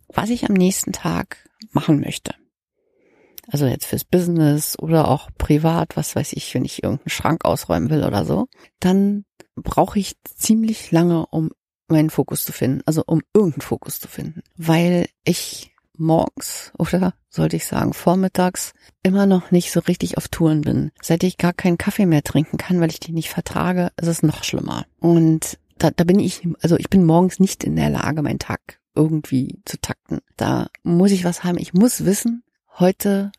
was 0.09 0.31
ich 0.31 0.49
am 0.49 0.55
nächsten 0.55 0.93
Tag 0.93 1.49
machen 1.73 2.01
möchte, 2.01 2.35
also 3.49 3.67
jetzt 3.67 3.87
fürs 3.87 4.05
Business 4.05 4.79
oder 4.79 5.09
auch 5.09 5.29
privat, 5.39 5.97
was 5.97 6.17
weiß 6.17 6.33
ich, 6.35 6.55
wenn 6.55 6.65
ich 6.65 6.83
irgendeinen 6.83 7.11
Schrank 7.11 7.45
ausräumen 7.45 7.91
will 7.91 8.05
oder 8.05 8.25
so, 8.25 8.47
dann 8.81 9.25
brauche 9.57 9.99
ich 9.99 10.17
ziemlich 10.25 10.91
lange, 10.91 11.27
um 11.27 11.51
meinen 11.89 12.11
Fokus 12.11 12.45
zu 12.45 12.53
finden, 12.53 12.83
also 12.87 13.03
um 13.07 13.23
irgendeinen 13.35 13.63
Fokus 13.63 14.01
zu 14.01 14.09
finden, 14.09 14.43
weil 14.57 15.07
ich 15.25 15.75
morgens 15.97 16.73
oder 16.79 17.15
sollte 17.29 17.57
ich 17.57 17.67
sagen 17.67 17.93
vormittags 17.93 18.73
immer 19.03 19.27
noch 19.27 19.51
nicht 19.51 19.71
so 19.71 19.81
richtig 19.81 20.17
auf 20.17 20.29
Touren 20.29 20.63
bin. 20.63 20.91
Seit 21.01 21.23
ich 21.23 21.39
gar 21.39 21.53
keinen 21.53 21.79
Kaffee 21.79 22.07
mehr 22.07 22.23
trinken 22.23 22.57
kann, 22.57 22.81
weil 22.81 22.91
ich 22.91 23.01
den 23.01 23.15
nicht 23.15 23.31
vertrage, 23.31 23.93
ist 24.01 24.09
es 24.09 24.23
noch 24.23 24.45
schlimmer. 24.45 24.87
Und 24.99 25.59
da, 25.79 25.91
da 25.91 26.05
bin 26.05 26.19
ich, 26.19 26.47
also 26.63 26.77
ich 26.77 26.91
bin 26.91 27.05
morgens 27.05 27.39
nicht 27.39 27.65
in 27.65 27.77
der 27.77 27.91
Lage, 27.91 28.23
meinen 28.23 28.39
Tag 28.39 28.81
irgendwie 28.95 29.61
zu 29.65 29.81
takten. 29.81 30.21
Da 30.37 30.69
muss 30.83 31.11
ich 31.11 31.25
was 31.25 31.45
haben. 31.45 31.59
Ich 31.59 31.75
muss 31.75 32.05
wissen, 32.05 32.43
heute 32.79 33.33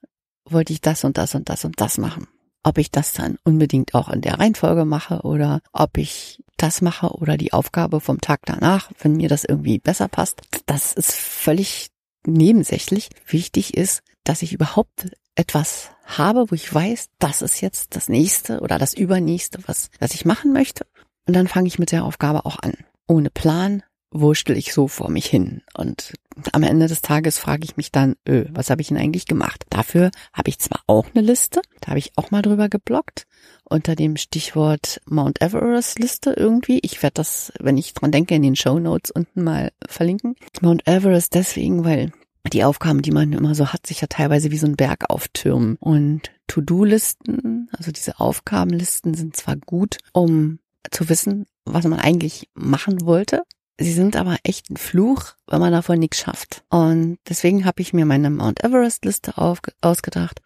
wollte 0.49 0.73
ich 0.73 0.81
das 0.81 1.03
und 1.03 1.17
das 1.17 1.35
und 1.35 1.49
das 1.49 1.65
und 1.65 1.79
das 1.81 1.97
machen. 1.97 2.27
Ob 2.63 2.77
ich 2.77 2.89
das 2.89 3.13
dann 3.13 3.37
unbedingt 3.43 3.93
auch 3.93 4.09
in 4.09 4.21
der 4.21 4.39
Reihenfolge 4.39 4.85
mache 4.85 5.21
oder 5.21 5.61
ob 5.71 5.97
ich 5.97 6.43
das 6.57 6.81
mache 6.81 7.09
oder 7.09 7.37
die 7.37 7.53
Aufgabe 7.53 8.01
vom 8.01 8.21
Tag 8.21 8.41
danach, 8.45 8.91
wenn 8.99 9.17
mir 9.17 9.29
das 9.29 9.43
irgendwie 9.43 9.77
besser 9.77 10.07
passt, 10.07 10.41
das 10.65 10.93
ist 10.93 11.13
völlig 11.13 11.89
nebensächlich. 12.25 13.09
Wichtig 13.27 13.75
ist, 13.75 14.01
dass 14.23 14.41
ich 14.41 14.53
überhaupt 14.53 15.11
etwas 15.35 15.91
habe, 16.05 16.49
wo 16.49 16.55
ich 16.55 16.73
weiß, 16.73 17.09
das 17.19 17.41
ist 17.41 17.61
jetzt 17.61 17.95
das 17.95 18.09
nächste 18.09 18.61
oder 18.61 18.79
das 18.79 18.93
übernächste, 18.93 19.59
was, 19.67 19.89
was 19.99 20.13
ich 20.13 20.25
machen 20.25 20.53
möchte. 20.53 20.85
Und 21.27 21.35
dann 21.35 21.47
fange 21.47 21.67
ich 21.67 21.79
mit 21.79 21.91
der 21.91 22.05
Aufgabe 22.05 22.45
auch 22.45 22.59
an. 22.59 22.73
Ohne 23.07 23.29
Plan, 23.29 23.83
wurschtel 24.11 24.57
ich 24.57 24.73
so 24.73 24.87
vor 24.87 25.09
mich 25.09 25.25
hin. 25.25 25.61
Und 25.73 26.13
am 26.51 26.63
Ende 26.63 26.87
des 26.87 27.01
Tages 27.01 27.39
frage 27.39 27.63
ich 27.63 27.77
mich 27.77 27.91
dann, 27.91 28.15
öh, 28.27 28.45
was 28.51 28.69
habe 28.69 28.81
ich 28.81 28.89
denn 28.89 28.97
eigentlich 28.97 29.25
gemacht? 29.25 29.65
Dafür 29.69 30.11
habe 30.33 30.49
ich 30.49 30.59
zwar 30.59 30.81
auch 30.87 31.05
eine 31.13 31.25
Liste, 31.25 31.61
da 31.81 31.89
habe 31.89 31.99
ich 31.99 32.11
auch 32.15 32.31
mal 32.31 32.41
drüber 32.41 32.69
geblockt, 32.69 33.25
unter 33.63 33.95
dem 33.95 34.17
Stichwort 34.17 35.01
Mount 35.05 35.41
Everest 35.41 35.99
Liste 35.99 36.33
irgendwie. 36.33 36.79
Ich 36.81 37.01
werde 37.03 37.15
das, 37.15 37.53
wenn 37.59 37.77
ich 37.77 37.93
dran 37.93 38.11
denke, 38.11 38.35
in 38.35 38.41
den 38.41 38.55
Show 38.55 38.79
Notes 38.79 39.11
unten 39.11 39.43
mal 39.43 39.71
verlinken. 39.87 40.35
Mount 40.61 40.87
Everest 40.87 41.33
deswegen, 41.35 41.83
weil 41.83 42.11
die 42.53 42.63
Aufgaben, 42.63 43.01
die 43.01 43.11
man 43.11 43.33
immer 43.33 43.55
so 43.55 43.73
hat, 43.73 43.87
sich 43.87 44.01
ja 44.01 44.07
teilweise 44.07 44.51
wie 44.51 44.57
so 44.57 44.67
ein 44.67 44.75
Berg 44.75 45.09
auftürmen. 45.09 45.77
Und 45.79 46.31
To-Do-Listen, 46.47 47.69
also 47.75 47.91
diese 47.91 48.19
Aufgabenlisten 48.19 49.13
sind 49.13 49.35
zwar 49.35 49.55
gut, 49.55 49.97
um 50.13 50.59
zu 50.91 51.09
wissen, 51.09 51.47
was 51.65 51.85
man 51.85 51.99
eigentlich 51.99 52.49
machen 52.53 53.05
wollte, 53.05 53.41
Sie 53.77 53.91
sind 53.91 54.15
aber 54.15 54.37
echt 54.43 54.69
ein 54.69 54.77
Fluch, 54.77 55.33
wenn 55.47 55.59
man 55.59 55.73
davon 55.73 55.99
nichts 55.99 56.19
schafft. 56.19 56.63
Und 56.69 57.17
deswegen 57.27 57.65
habe 57.65 57.81
ich 57.81 57.93
mir 57.93 58.05
meine 58.05 58.29
Mount 58.29 58.63
Everest-Liste 58.63 59.33
ausgedacht. 59.37 60.41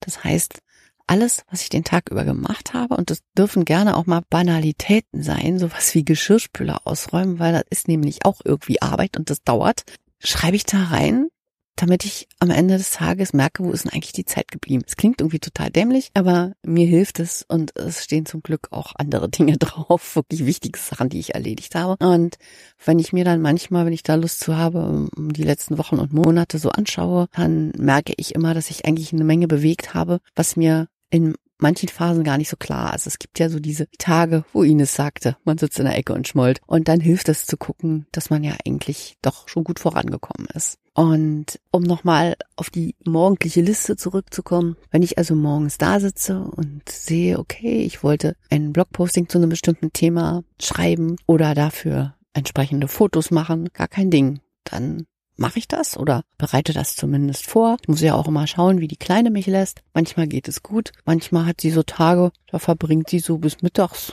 Das 0.00 0.22
heißt, 0.22 0.60
alles, 1.06 1.44
was 1.50 1.62
ich 1.62 1.68
den 1.68 1.84
Tag 1.84 2.10
über 2.10 2.24
gemacht 2.24 2.74
habe, 2.74 2.96
und 2.96 3.10
das 3.10 3.20
dürfen 3.36 3.64
gerne 3.64 3.96
auch 3.96 4.06
mal 4.06 4.22
Banalitäten 4.28 5.22
sein, 5.22 5.58
sowas 5.58 5.94
wie 5.94 6.04
Geschirrspüler 6.04 6.86
ausräumen, 6.86 7.38
weil 7.38 7.52
das 7.52 7.64
ist 7.70 7.88
nämlich 7.88 8.24
auch 8.24 8.40
irgendwie 8.44 8.80
Arbeit 8.80 9.16
und 9.16 9.30
das 9.30 9.42
dauert, 9.42 9.84
schreibe 10.18 10.56
ich 10.56 10.64
da 10.64 10.84
rein 10.84 11.28
damit 11.76 12.04
ich 12.04 12.28
am 12.38 12.50
Ende 12.50 12.76
des 12.76 12.92
Tages 12.92 13.32
merke, 13.32 13.64
wo 13.64 13.72
ist 13.72 13.84
denn 13.84 13.92
eigentlich 13.92 14.12
die 14.12 14.24
Zeit 14.24 14.50
geblieben. 14.50 14.84
Es 14.86 14.96
klingt 14.96 15.20
irgendwie 15.20 15.38
total 15.38 15.70
dämlich, 15.70 16.10
aber 16.14 16.52
mir 16.62 16.86
hilft 16.86 17.20
es 17.20 17.44
und 17.46 17.76
es 17.76 18.04
stehen 18.04 18.26
zum 18.26 18.42
Glück 18.42 18.68
auch 18.70 18.92
andere 18.96 19.28
Dinge 19.34 19.58
drauf, 19.58 20.16
wirklich 20.16 20.46
wichtige 20.46 20.78
Sachen, 20.78 21.08
die 21.08 21.18
ich 21.18 21.34
erledigt 21.34 21.74
habe. 21.74 21.96
Und 22.04 22.36
wenn 22.84 22.98
ich 22.98 23.12
mir 23.12 23.24
dann 23.24 23.40
manchmal, 23.40 23.86
wenn 23.86 23.92
ich 23.92 24.02
da 24.02 24.14
Lust 24.14 24.40
zu 24.40 24.56
habe, 24.56 25.08
die 25.16 25.42
letzten 25.42 25.78
Wochen 25.78 25.98
und 25.98 26.12
Monate 26.12 26.58
so 26.58 26.70
anschaue, 26.70 27.26
dann 27.34 27.72
merke 27.76 28.14
ich 28.16 28.34
immer, 28.34 28.54
dass 28.54 28.70
ich 28.70 28.84
eigentlich 28.84 29.12
eine 29.12 29.24
Menge 29.24 29.48
bewegt 29.48 29.94
habe, 29.94 30.20
was 30.34 30.56
mir 30.56 30.88
in 31.14 31.36
manchen 31.58 31.88
Phasen 31.88 32.24
gar 32.24 32.38
nicht 32.38 32.50
so 32.50 32.56
klar. 32.56 32.92
Also 32.92 33.06
es 33.06 33.20
gibt 33.20 33.38
ja 33.38 33.48
so 33.48 33.60
diese 33.60 33.86
Tage, 33.98 34.44
wo 34.52 34.64
Ines 34.64 34.96
sagte, 34.96 35.36
man 35.44 35.58
sitzt 35.58 35.78
in 35.78 35.84
der 35.84 35.96
Ecke 35.96 36.12
und 36.12 36.26
schmollt. 36.26 36.60
Und 36.66 36.88
dann 36.88 36.98
hilft 36.98 37.28
es 37.28 37.46
zu 37.46 37.56
gucken, 37.56 38.06
dass 38.10 38.30
man 38.30 38.42
ja 38.42 38.54
eigentlich 38.66 39.16
doch 39.22 39.48
schon 39.48 39.62
gut 39.62 39.78
vorangekommen 39.78 40.48
ist. 40.54 40.78
Und 40.92 41.60
um 41.70 41.84
nochmal 41.84 42.34
auf 42.56 42.68
die 42.68 42.96
morgendliche 43.04 43.60
Liste 43.60 43.96
zurückzukommen, 43.96 44.76
wenn 44.90 45.04
ich 45.04 45.16
also 45.16 45.36
morgens 45.36 45.78
da 45.78 46.00
sitze 46.00 46.40
und 46.40 46.88
sehe, 46.88 47.38
okay, 47.38 47.82
ich 47.84 48.02
wollte 48.02 48.34
ein 48.50 48.72
Blogposting 48.72 49.28
zu 49.28 49.38
einem 49.38 49.50
bestimmten 49.50 49.92
Thema 49.92 50.42
schreiben 50.60 51.16
oder 51.26 51.54
dafür 51.54 52.14
entsprechende 52.32 52.88
Fotos 52.88 53.30
machen, 53.30 53.68
gar 53.72 53.88
kein 53.88 54.10
Ding. 54.10 54.40
Dann 54.64 55.06
mache 55.36 55.58
ich 55.58 55.68
das 55.68 55.96
oder 55.96 56.22
bereite 56.38 56.72
das 56.72 56.96
zumindest 56.96 57.46
vor. 57.46 57.76
Ich 57.82 57.88
muss 57.88 58.00
ja 58.00 58.14
auch 58.14 58.28
immer 58.28 58.46
schauen, 58.46 58.80
wie 58.80 58.88
die 58.88 58.96
Kleine 58.96 59.30
mich 59.30 59.46
lässt. 59.46 59.82
Manchmal 59.92 60.26
geht 60.26 60.48
es 60.48 60.62
gut, 60.62 60.92
manchmal 61.04 61.46
hat 61.46 61.60
sie 61.60 61.70
so 61.70 61.82
Tage, 61.82 62.32
da 62.50 62.58
verbringt 62.58 63.10
sie 63.10 63.18
so 63.18 63.38
bis 63.38 63.62
mittags 63.62 64.12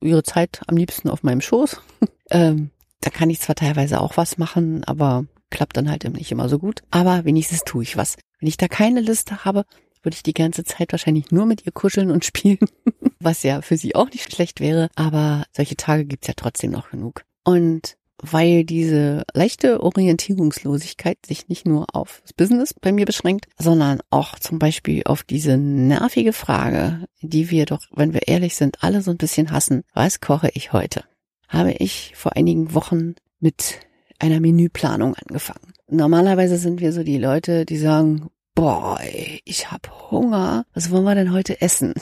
ihre 0.00 0.22
Zeit 0.22 0.62
am 0.66 0.76
liebsten 0.76 1.08
auf 1.08 1.22
meinem 1.22 1.40
Schoß. 1.40 1.80
ähm, 2.30 2.70
da 3.00 3.10
kann 3.10 3.30
ich 3.30 3.40
zwar 3.40 3.54
teilweise 3.54 4.00
auch 4.00 4.16
was 4.16 4.38
machen, 4.38 4.84
aber 4.84 5.24
klappt 5.50 5.76
dann 5.76 5.90
halt 5.90 6.04
nicht 6.04 6.32
immer 6.32 6.48
so 6.48 6.58
gut. 6.58 6.82
Aber 6.90 7.24
wenigstens 7.24 7.64
tue 7.64 7.82
ich 7.82 7.96
was. 7.96 8.16
Wenn 8.38 8.48
ich 8.48 8.56
da 8.56 8.68
keine 8.68 9.00
Liste 9.00 9.44
habe, 9.44 9.64
würde 10.02 10.14
ich 10.14 10.22
die 10.22 10.34
ganze 10.34 10.64
Zeit 10.64 10.92
wahrscheinlich 10.92 11.30
nur 11.30 11.46
mit 11.46 11.66
ihr 11.66 11.72
kuscheln 11.72 12.10
und 12.10 12.24
spielen, 12.24 12.58
was 13.18 13.42
ja 13.42 13.62
für 13.62 13.76
sie 13.76 13.94
auch 13.94 14.10
nicht 14.10 14.32
schlecht 14.32 14.60
wäre. 14.60 14.88
Aber 14.94 15.44
solche 15.54 15.76
Tage 15.76 16.04
gibt's 16.04 16.28
ja 16.28 16.34
trotzdem 16.36 16.70
noch 16.70 16.90
genug. 16.90 17.24
Und 17.44 17.96
weil 18.22 18.64
diese 18.64 19.24
leichte 19.32 19.82
Orientierungslosigkeit 19.82 21.18
sich 21.24 21.48
nicht 21.48 21.66
nur 21.66 21.86
auf 21.94 22.20
das 22.22 22.32
Business 22.32 22.74
bei 22.74 22.92
mir 22.92 23.06
beschränkt, 23.06 23.46
sondern 23.58 24.00
auch 24.10 24.38
zum 24.38 24.58
Beispiel 24.58 25.02
auf 25.04 25.22
diese 25.22 25.56
nervige 25.56 26.32
Frage, 26.32 27.06
die 27.22 27.50
wir 27.50 27.66
doch, 27.66 27.80
wenn 27.92 28.12
wir 28.12 28.28
ehrlich 28.28 28.56
sind, 28.56 28.82
alle 28.82 29.02
so 29.02 29.10
ein 29.10 29.16
bisschen 29.16 29.50
hassen. 29.50 29.82
Was 29.94 30.20
koche 30.20 30.50
ich 30.54 30.72
heute? 30.72 31.04
Habe 31.48 31.72
ich 31.72 32.12
vor 32.16 32.36
einigen 32.36 32.74
Wochen 32.74 33.14
mit 33.40 33.80
einer 34.18 34.40
Menüplanung 34.40 35.14
angefangen. 35.14 35.72
Normalerweise 35.88 36.56
sind 36.56 36.80
wir 36.80 36.92
so 36.92 37.02
die 37.02 37.18
Leute, 37.18 37.64
die 37.64 37.78
sagen, 37.78 38.30
boah, 38.54 39.00
ich 39.44 39.72
hab 39.72 40.10
Hunger, 40.10 40.66
was 40.74 40.90
wollen 40.90 41.04
wir 41.04 41.14
denn 41.14 41.32
heute 41.32 41.60
essen? 41.60 41.94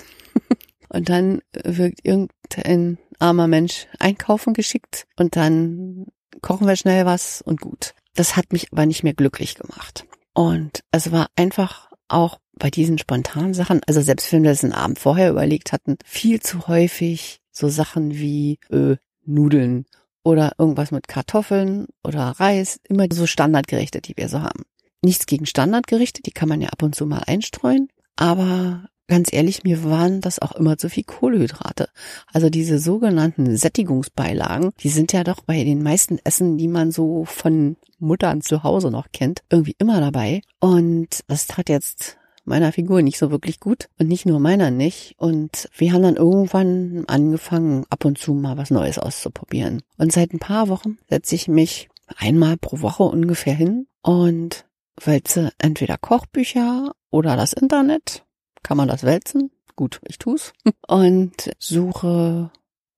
und 0.89 1.09
dann 1.09 1.41
wird 1.53 2.01
irgendein 2.03 2.99
armer 3.19 3.49
Mensch 3.49 3.87
einkaufen 3.99 4.55
geschickt 4.55 5.07
und 5.17 5.37
dann 5.37 6.07
kochen 6.43 6.67
wir 6.67 6.77
schnell 6.77 7.07
was 7.07 7.43
und 7.43 7.61
gut. 7.61 7.95
Das 8.15 8.37
hat 8.37 8.53
mich 8.53 8.73
aber 8.73 8.87
nicht 8.87 9.03
mehr 9.03 9.15
glücklich 9.15 9.55
gemacht. 9.55 10.07
Und 10.35 10.85
es 10.93 11.13
war 11.13 11.29
einfach 11.37 11.91
auch 12.09 12.39
bei 12.55 12.71
diesen 12.71 12.99
spontanen 12.99 13.55
Sachen, 13.55 13.81
also 13.87 14.01
selbst 14.01 14.33
wenn 14.33 14.43
wir 14.43 14.51
das 14.51 14.65
einen 14.65 14.73
Abend 14.73 14.99
vorher 14.99 15.31
überlegt 15.31 15.73
hatten, 15.73 15.97
viel 16.05 16.41
zu 16.41 16.67
häufig 16.69 17.41
so 17.53 17.69
Sachen 17.69 18.15
wie 18.15 18.59
äh, 18.71 18.97
Nudeln 19.25 19.87
oder 20.25 20.53
irgendwas 20.59 20.91
mit 20.91 21.09
Kartoffeln 21.09 21.87
oder 22.03 22.23
Reis, 22.39 22.81
immer 22.89 23.07
so 23.13 23.27
Standardgerichte, 23.27 24.01
die 24.01 24.17
wir 24.17 24.29
so 24.29 24.43
haben. 24.43 24.65
Nichts 25.03 25.27
gegen 25.27 25.47
Standardgerichte, 25.47 26.23
die 26.23 26.33
kann 26.33 26.49
man 26.49 26.61
ja 26.61 26.71
ab 26.71 26.83
und 26.83 26.95
zu 26.95 27.07
mal 27.07 27.23
einstreuen, 27.27 27.89
aber 28.17 28.89
ganz 29.09 29.33
ehrlich, 29.33 29.65
mir 29.65 29.83
waren 29.83 30.21
das 30.21 30.39
auch 30.39 30.53
immer 30.53 30.79
zu 30.79 30.89
viel 30.89 31.05
Kohlehydrate. 31.05 31.89
Also 32.33 32.51
diese 32.51 32.79
sogenannten 32.79 33.57
Sättigungsbeilagen, 33.57 34.73
die 34.81 34.91
sind 34.91 35.13
ja 35.13 35.25
doch 35.25 35.41
bei 35.41 35.65
den 35.65 35.83
meisten 35.83 36.19
Essen, 36.25 36.59
die 36.59 36.69
man 36.69 36.93
so 36.93 37.25
von 37.25 37.77
Muttern 37.99 38.43
zu 38.43 38.63
Hause 38.63 38.91
noch 38.91 39.09
kennt, 39.13 39.43
irgendwie 39.51 39.75
immer 39.79 40.01
dabei. 40.01 40.43
Und 40.61 41.25
das 41.27 41.47
tat 41.47 41.69
jetzt 41.69 42.19
meiner 42.45 42.73
Figur 42.73 43.03
nicht 43.03 43.19
so 43.19 43.31
wirklich 43.31 43.61
gut 43.61 43.89
und 43.99 44.09
nicht 44.09 44.27
nur 44.27 44.41
meiner 44.41 44.71
nicht. 44.71 45.15
Und 45.19 45.69
wir 45.77 45.93
haben 45.93 46.03
dann 46.03 46.17
irgendwann 46.17 47.05
angefangen, 47.07 47.85
ab 47.91 48.05
und 48.05 48.19
zu 48.19 48.35
mal 48.35 48.57
was 48.57 48.71
Neues 48.71 48.99
auszuprobieren. 48.99 49.83
Und 49.97 50.13
seit 50.13 50.33
ein 50.33 50.39
paar 50.39 50.69
Wochen 50.69 50.99
setze 51.09 51.35
ich 51.35 51.49
mich 51.49 51.89
einmal 52.17 52.57
pro 52.57 52.81
Woche 52.81 53.03
ungefähr 53.05 53.55
hin 53.55 53.87
und 54.03 54.65
wälze 55.01 55.53
entweder 55.59 55.99
Kochbücher 55.99 56.93
oder 57.11 57.37
das 57.37 57.53
Internet. 57.53 58.25
Kann 58.63 58.77
man 58.77 58.89
das 58.89 59.05
wälzen? 59.05 59.51
Gut, 59.77 60.01
ich 60.07 60.19
tu's. 60.19 60.53
Und 60.87 61.51
suche 61.59 62.51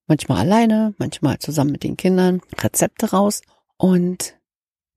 manchmal 0.07 0.39
alleine, 0.39 0.95
manchmal 0.99 1.39
zusammen 1.39 1.73
mit 1.73 1.85
den 1.85 1.97
Kindern 1.97 2.41
Rezepte 2.59 3.11
raus 3.13 3.43
und 3.77 4.37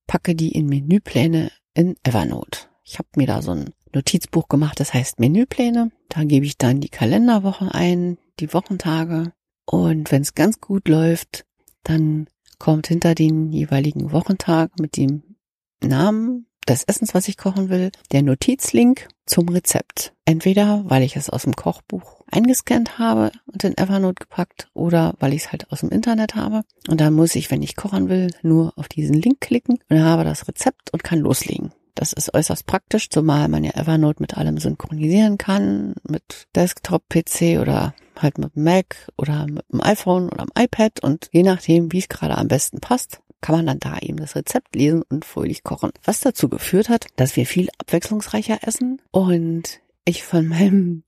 packe 0.08 0.36
die 0.36 0.52
in 0.52 0.66
Menüpläne 0.66 1.52
in 1.76 1.96
Evernote. 2.04 2.62
Ich 2.84 2.98
habe 2.98 3.08
mir 3.16 3.28
da 3.28 3.42
so 3.42 3.52
ein 3.52 3.74
Notizbuch 3.94 4.48
gemacht, 4.48 4.80
das 4.80 4.94
heißt 4.94 5.20
Menüpläne. 5.20 5.92
Da 6.10 6.24
gebe 6.24 6.46
ich 6.46 6.58
dann 6.58 6.82
die 6.82 6.90
Kalenderwoche 6.90 7.74
ein, 7.74 8.18
die 8.40 8.54
Wochentage. 8.54 9.32
Und 9.66 10.12
wenn 10.12 10.24
es 10.24 10.34
ganz 10.34 10.60
gut 10.60 10.88
läuft, 10.88 11.46
dann 11.84 12.28
kommt 12.58 12.88
hinter 12.88 13.16
den 13.16 13.52
jeweiligen 13.52 14.12
Wochentag 14.12 14.80
mit 14.80 14.98
dem 14.98 15.36
Namen 15.84 16.48
des 16.68 16.84
Essens, 16.84 17.14
was 17.14 17.28
ich 17.28 17.38
kochen 17.38 17.70
will, 17.70 17.92
der 18.12 18.22
Notizlink 18.22 19.08
zum 19.26 19.50
Rezept. 19.50 20.14
Entweder, 20.26 20.84
weil 20.86 21.04
ich 21.04 21.16
es 21.16 21.30
aus 21.30 21.44
dem 21.44 21.56
Kochbuch 21.56 22.22
eingescannt 22.32 22.98
habe 22.98 23.32
und 23.46 23.64
in 23.64 23.78
Evernote 23.78 24.22
gepackt 24.22 24.70
oder 24.74 25.14
weil 25.20 25.34
ich 25.34 25.44
es 25.44 25.52
halt 25.52 25.72
aus 25.72 25.82
dem 25.82 25.90
Internet 25.90 26.36
habe. 26.36 26.64
Und 26.88 27.00
dann 27.02 27.14
muss 27.14 27.36
ich, 27.36 27.52
wenn 27.52 27.62
ich 27.62 27.76
kochen 27.76 28.10
will, 28.10 28.28
nur 28.42 28.74
auf 28.78 28.88
diesen 28.88 29.16
Link 29.16 29.42
klicken 29.42 29.80
und 29.90 30.04
habe 30.04 30.24
das 30.24 30.48
Rezept 30.48 30.92
und 30.92 31.04
kann 31.04 31.20
loslegen. 31.20 31.72
Das 31.96 32.12
ist 32.12 32.34
äußerst 32.34 32.66
praktisch, 32.66 33.10
zumal 33.10 33.48
man 33.50 33.64
ja 33.64 33.76
Evernote 33.76 34.22
mit 34.22 34.36
allem 34.36 34.58
synchronisieren 34.58 35.38
kann, 35.38 35.94
mit 36.08 36.48
Desktop-PC 36.56 37.60
oder 37.62 37.94
halt 38.20 38.38
mit 38.40 38.56
Mac 38.56 39.08
oder 39.18 39.46
mit 39.48 39.64
dem 39.72 39.82
iPhone 39.82 40.30
oder 40.30 40.46
dem 40.46 40.64
iPad 40.64 41.04
und 41.04 41.30
je 41.32 41.44
nachdem, 41.44 41.92
wie 41.92 42.00
es 42.00 42.10
gerade 42.10 42.38
am 42.38 42.48
besten 42.48 42.80
passt, 42.80 43.22
kann 43.44 43.58
man 43.58 43.66
dann 43.66 43.80
da 43.80 44.00
eben 44.00 44.18
das 44.18 44.36
Rezept 44.36 44.74
lesen 44.74 45.04
und 45.10 45.26
fröhlich 45.26 45.64
kochen. 45.64 45.92
Was 46.04 46.22
dazu 46.22 46.48
geführt 46.48 46.88
hat, 46.88 47.08
dass 47.18 47.36
wir 47.36 47.46
viel 47.46 47.68
abwechslungsreicher 47.78 48.60
essen 48.62 49.02
und 49.12 49.82
ich 50.06 50.24
von 50.24 50.48
meinem 50.48 51.04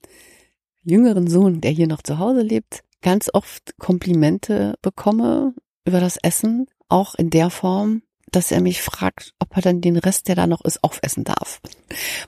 jüngeren 0.84 1.28
Sohn, 1.28 1.62
der 1.62 1.72
hier 1.72 1.88
noch 1.88 2.04
zu 2.04 2.20
Hause 2.20 2.42
lebt, 2.42 2.84
ganz 3.02 3.30
oft 3.34 3.78
Komplimente 3.78 4.76
bekomme 4.82 5.54
über 5.86 6.02
das 6.02 6.18
Essen, 6.18 6.68
auch 6.90 7.16
in 7.16 7.30
der 7.30 7.50
Form, 7.50 8.02
dass 8.32 8.52
er 8.52 8.60
mich 8.60 8.82
fragt, 8.82 9.34
ob 9.40 9.56
er 9.56 9.62
dann 9.62 9.80
den 9.80 9.96
Rest, 9.96 10.28
der 10.28 10.36
da 10.36 10.46
noch 10.46 10.66
ist, 10.66 10.84
aufessen 10.84 11.24
darf. 11.24 11.62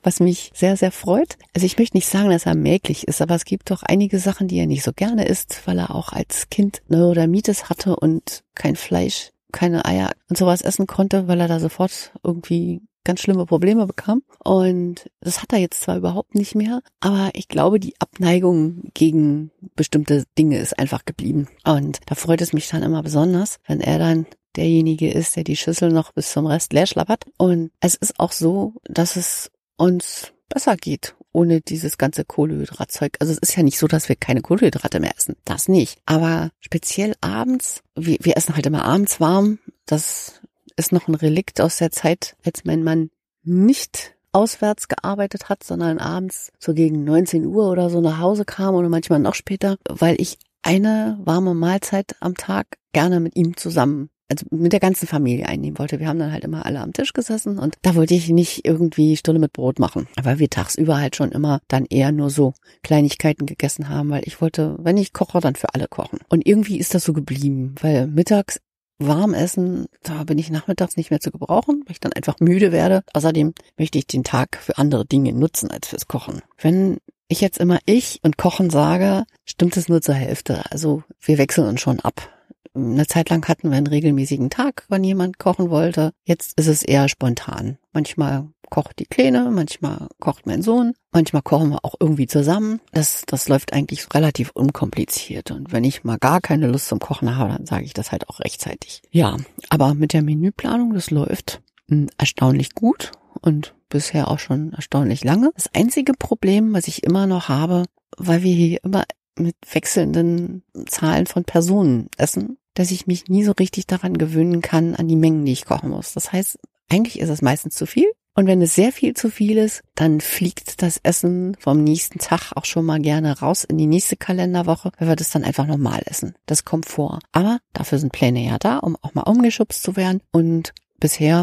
Was 0.04 0.22
mich 0.22 0.52
sehr, 0.54 0.78
sehr 0.78 0.92
freut. 0.92 1.38
Also 1.54 1.66
ich 1.66 1.78
möchte 1.78 1.98
nicht 1.98 2.08
sagen, 2.08 2.30
dass 2.30 2.46
er 2.46 2.56
mäglich 2.56 3.10
ist, 3.10 3.22
aber 3.22 3.36
es 3.36 3.44
gibt 3.44 3.72
doch 3.72 3.84
einige 3.84 4.20
Sachen, 4.20 4.48
die 4.48 4.58
er 4.58 4.68
nicht 4.68 4.84
so 4.84 4.94
gerne 4.94 5.28
isst, 5.28 5.64
weil 5.66 5.80
er 5.80 5.94
auch 5.94 6.14
als 6.14 6.50
Kind 6.50 6.82
Neurodermitis 6.88 7.70
hatte 7.70 7.98
und 7.98 8.44
kein 8.56 8.78
Fleisch, 8.78 9.32
keine 9.52 9.86
Eier 9.86 10.12
und 10.30 10.38
sowas 10.38 10.62
essen 10.62 10.88
konnte, 10.88 11.28
weil 11.28 11.40
er 11.40 11.48
da 11.48 11.60
sofort 11.60 12.12
irgendwie 12.24 12.82
ganz 13.08 13.22
schlimme 13.22 13.46
Probleme 13.46 13.88
bekam. 13.88 14.22
Und 14.44 15.10
das 15.22 15.42
hat 15.42 15.54
er 15.54 15.60
jetzt 15.60 15.82
zwar 15.82 15.98
überhaupt 15.98 16.36
nicht 16.36 16.56
mehr, 16.56 16.82
aber 17.00 17.32
ich 17.34 17.48
glaube, 17.48 17.80
die 17.80 17.96
Abneigung 18.00 18.84
gegen 18.94 19.52
bestimmte 19.76 20.26
Dinge 20.38 20.60
ist 20.60 20.78
einfach 20.78 21.06
geblieben. 21.06 21.48
Und 21.66 22.00
da 22.06 22.16
freut 22.16 22.42
es 22.42 22.54
mich 22.54 22.68
dann 22.68 22.84
immer 22.84 23.02
besonders, 23.04 23.60
wenn 23.66 23.80
er 23.80 23.98
dann 23.98 24.26
derjenige 24.58 25.10
ist, 25.10 25.36
der 25.38 25.46
die 25.46 25.56
Schüssel 25.56 25.92
noch 25.92 26.12
bis 26.12 26.32
zum 26.34 26.48
Rest 26.48 26.74
leer 26.74 26.86
schlappert. 26.86 27.24
Und 27.38 27.72
es 27.80 27.96
ist 27.96 28.20
auch 28.20 28.34
so, 28.34 28.74
dass 28.84 29.16
es 29.16 29.52
uns 29.78 30.34
besser 30.50 30.76
geht 30.76 31.16
ohne 31.38 31.62
dieses 31.62 32.00
ganze 32.00 32.26
Kohlehydratzeug. 32.26 33.18
Also 33.20 33.32
es 33.32 33.38
ist 33.38 33.56
ja 33.56 33.62
nicht 33.62 33.78
so, 33.78 33.88
dass 33.88 34.10
wir 34.10 34.16
keine 34.16 34.42
Kohlenhydrate 34.42 35.00
mehr 35.00 35.16
essen. 35.16 35.36
Das 35.46 35.68
nicht. 35.68 36.00
Aber 36.08 36.50
speziell 36.60 37.14
abends, 37.22 37.84
wir, 37.96 38.18
wir 38.22 38.36
essen 38.36 38.56
halt 38.56 38.66
immer 38.66 38.84
abends 38.84 39.20
warm. 39.20 39.60
Das 39.86 40.42
ist 40.78 40.92
noch 40.92 41.08
ein 41.08 41.14
Relikt 41.14 41.62
aus 41.62 41.78
der 41.78 41.92
Zeit, 41.92 42.36
als 42.44 42.66
mein 42.66 42.84
Mann 42.84 43.12
nicht 43.44 44.16
auswärts 44.32 44.88
gearbeitet 44.88 45.48
hat, 45.48 45.64
sondern 45.64 46.00
abends 46.00 46.52
so 46.58 46.74
gegen 46.74 47.04
19 47.04 47.46
Uhr 47.46 47.70
oder 47.70 47.92
so 47.92 48.02
nach 48.02 48.20
Hause 48.20 48.44
kam 48.44 48.74
oder 48.74 48.90
manchmal 48.90 49.20
noch 49.20 49.36
später, 49.36 49.78
weil 49.88 50.20
ich 50.20 50.40
eine 50.64 51.20
warme 51.24 51.54
Mahlzeit 51.54 52.16
am 52.20 52.34
Tag 52.34 52.80
gerne 52.94 53.20
mit 53.20 53.36
ihm 53.36 53.56
zusammen 53.56 54.10
also 54.30 54.46
mit 54.52 54.74
der 54.74 54.80
ganzen 54.80 55.08
Familie 55.08 55.48
einnehmen 55.48 55.80
wollte. 55.80 56.00
Wir 56.00 56.08
haben 56.08 56.20
dann 56.20 56.32
halt 56.32 56.44
immer 56.44 56.66
alle 56.66 56.82
am 56.82 56.94
Tisch 56.94 57.14
gesessen 57.14 57.60
und 57.60 57.76
da 57.82 57.96
wollte 57.96 58.14
ich 58.14 58.30
nicht 58.30 58.66
irgendwie 58.66 59.18
Stulle 59.18 59.40
mit 59.40 59.54
Brot 59.54 59.80
machen, 59.80 60.08
weil 60.22 60.40
wir 60.40 60.50
tagsüber 60.50 60.98
halt 60.98 61.16
schon 61.16 61.32
immer 61.32 61.62
dann 61.68 61.86
eher 61.86 62.12
nur 62.12 62.30
so 62.30 62.54
Kleinigkeiten 62.84 63.46
gegessen 63.46 63.90
haben, 63.90 64.10
weil 64.10 64.24
ich 64.26 64.42
wollte, 64.42 64.76
wenn 64.80 64.98
ich 64.98 65.14
koche, 65.14 65.40
dann 65.40 65.56
für 65.56 65.74
alle 65.74 65.88
kochen. 65.88 66.20
Und 66.30 66.46
irgendwie 66.46 66.78
ist 66.78 66.94
das 66.94 67.04
so 67.04 67.14
geblieben, 67.14 67.76
weil 67.82 68.08
mittags 68.08 68.60
warm 69.00 69.34
essen, 69.34 69.86
da 70.04 70.24
bin 70.24 70.38
ich 70.38 70.50
nachmittags 70.50 70.98
nicht 70.98 71.12
mehr 71.12 71.20
zu 71.20 71.32
gebrauchen, 71.32 71.84
weil 71.86 71.92
ich 71.92 72.00
dann 72.00 72.14
einfach 72.14 72.40
müde 72.40 72.72
werde. 72.72 73.04
Außerdem 73.14 73.54
möchte 73.78 73.98
ich 73.98 74.08
den 74.08 74.24
Tag 74.24 74.58
für 74.58 74.78
andere 74.78 75.06
Dinge 75.06 75.34
nutzen 75.34 75.70
als 75.70 75.88
fürs 75.88 76.08
Kochen. 76.08 76.42
Wenn 76.58 76.98
ich 77.28 77.42
jetzt 77.42 77.60
immer 77.60 77.80
ich 77.86 78.20
und 78.24 78.38
Kochen 78.38 78.70
sage, 78.70 79.26
stimmt 79.46 79.78
es 79.78 79.90
nur 79.90 80.02
zur 80.02 80.16
Hälfte. 80.16 80.64
Also 80.72 81.04
wir 81.22 81.38
wechseln 81.38 81.68
uns 81.68 81.82
schon 81.82 82.00
ab. 82.00 82.30
Eine 82.74 83.08
Zeit 83.08 83.30
lang 83.30 83.48
hatten 83.48 83.70
wir 83.70 83.78
einen 83.78 83.88
regelmäßigen 83.88 84.50
Tag, 84.50 84.86
wann 84.90 85.04
jemand 85.04 85.40
kochen 85.40 85.70
wollte. 85.70 86.12
Jetzt 86.24 86.60
ist 86.60 86.68
es 86.68 86.84
eher 86.84 87.10
spontan. 87.10 87.78
Manchmal 87.94 88.48
kocht 88.70 89.00
die 89.00 89.06
Kleine, 89.06 89.50
manchmal 89.52 90.08
kocht 90.20 90.46
mein 90.46 90.62
Sohn, 90.62 90.94
manchmal 91.12 91.42
kochen 91.42 91.70
wir 91.70 91.84
auch 91.84 91.96
irgendwie 92.00 92.28
zusammen. 92.28 92.82
Das, 92.92 93.24
das 93.26 93.48
läuft 93.48 93.74
eigentlich 93.74 94.14
relativ 94.14 94.52
unkompliziert. 94.52 95.52
Und 95.52 95.72
wenn 95.72 95.84
ich 95.84 96.04
mal 96.04 96.18
gar 96.18 96.42
keine 96.42 96.68
Lust 96.68 96.88
zum 96.88 97.00
Kochen 97.00 97.36
habe, 97.36 97.54
dann 97.54 97.66
sage 97.66 97.86
ich 97.86 97.94
das 97.94 98.12
halt 98.12 98.30
auch 98.30 98.40
rechtzeitig. 98.40 99.02
Ja, 99.12 99.38
aber 99.70 99.94
mit 99.94 100.14
der 100.14 100.22
Menüplanung, 100.22 100.94
das 100.94 101.12
läuft 101.12 101.62
hm, 101.90 102.10
erstaunlich 102.18 102.76
gut 102.76 103.12
und 103.42 103.74
bisher 103.90 104.30
auch 104.30 104.40
schon 104.40 104.74
erstaunlich 104.74 105.24
lange. 105.24 105.52
Das 105.56 105.74
einzige 105.74 106.14
Problem, 106.14 106.74
was 106.74 106.88
ich 106.88 107.04
immer 107.04 107.28
noch 107.28 107.50
habe, 107.50 107.84
weil 108.18 108.44
wir 108.44 108.54
hier 108.54 108.84
immer 108.84 109.04
mit 109.40 109.56
wechselnden 109.72 110.64
Zahlen 110.88 111.28
von 111.28 111.44
Personen 111.44 112.10
essen, 112.18 112.58
dass 112.74 112.92
ich 112.92 113.08
mich 113.08 113.28
nie 113.28 113.44
so 113.44 113.54
richtig 113.54 113.88
daran 113.88 114.18
gewöhnen 114.18 114.62
kann, 114.62 114.96
an 114.96 115.08
die 115.08 115.16
Mengen, 115.16 115.46
die 115.46 115.54
ich 115.54 115.66
kochen 115.66 115.90
muss. 115.90 116.14
Das 116.14 116.32
heißt, 116.32 116.60
eigentlich 116.90 117.20
ist 117.20 117.30
es 117.30 117.42
meistens 117.42 117.76
zu 117.76 117.86
viel. 117.86 118.08
Und 118.36 118.46
wenn 118.46 118.62
es 118.62 118.76
sehr 118.76 118.92
viel 118.92 119.16
zu 119.16 119.32
viel 119.32 119.58
ist, 119.58 119.82
dann 119.96 120.22
fliegt 120.22 120.84
das 120.84 121.00
Essen 121.02 121.58
vom 121.60 121.84
nächsten 121.84 122.20
Tag 122.20 122.52
auch 122.56 122.66
schon 122.66 122.86
mal 122.86 123.00
gerne 123.00 123.40
raus 123.40 123.64
in 123.64 123.80
die 123.80 123.88
nächste 123.88 124.16
Kalenderwoche, 124.16 124.92
weil 125.00 125.08
wir 125.08 125.16
das 125.16 125.32
dann 125.32 125.44
einfach 125.44 125.66
normal 125.66 126.04
essen. 126.06 126.36
Das 126.46 126.64
kommt 126.64 126.86
vor. 126.86 127.18
Aber 127.32 127.58
dafür 127.74 127.98
sind 127.98 128.14
Pläne 128.14 128.46
ja 128.46 128.60
da, 128.60 128.78
um 128.78 128.96
auch 129.02 129.16
mal 129.16 129.24
umgeschubst 129.24 129.82
zu 129.82 129.96
werden. 129.96 130.22
Und 130.32 130.76
bisher 131.00 131.42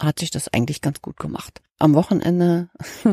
hat 0.00 0.20
sich 0.20 0.30
das 0.30 0.48
eigentlich 0.48 0.80
ganz 0.80 1.02
gut 1.02 1.18
gemacht. 1.18 1.60
Am 1.82 1.94
Wochenende 1.94 2.68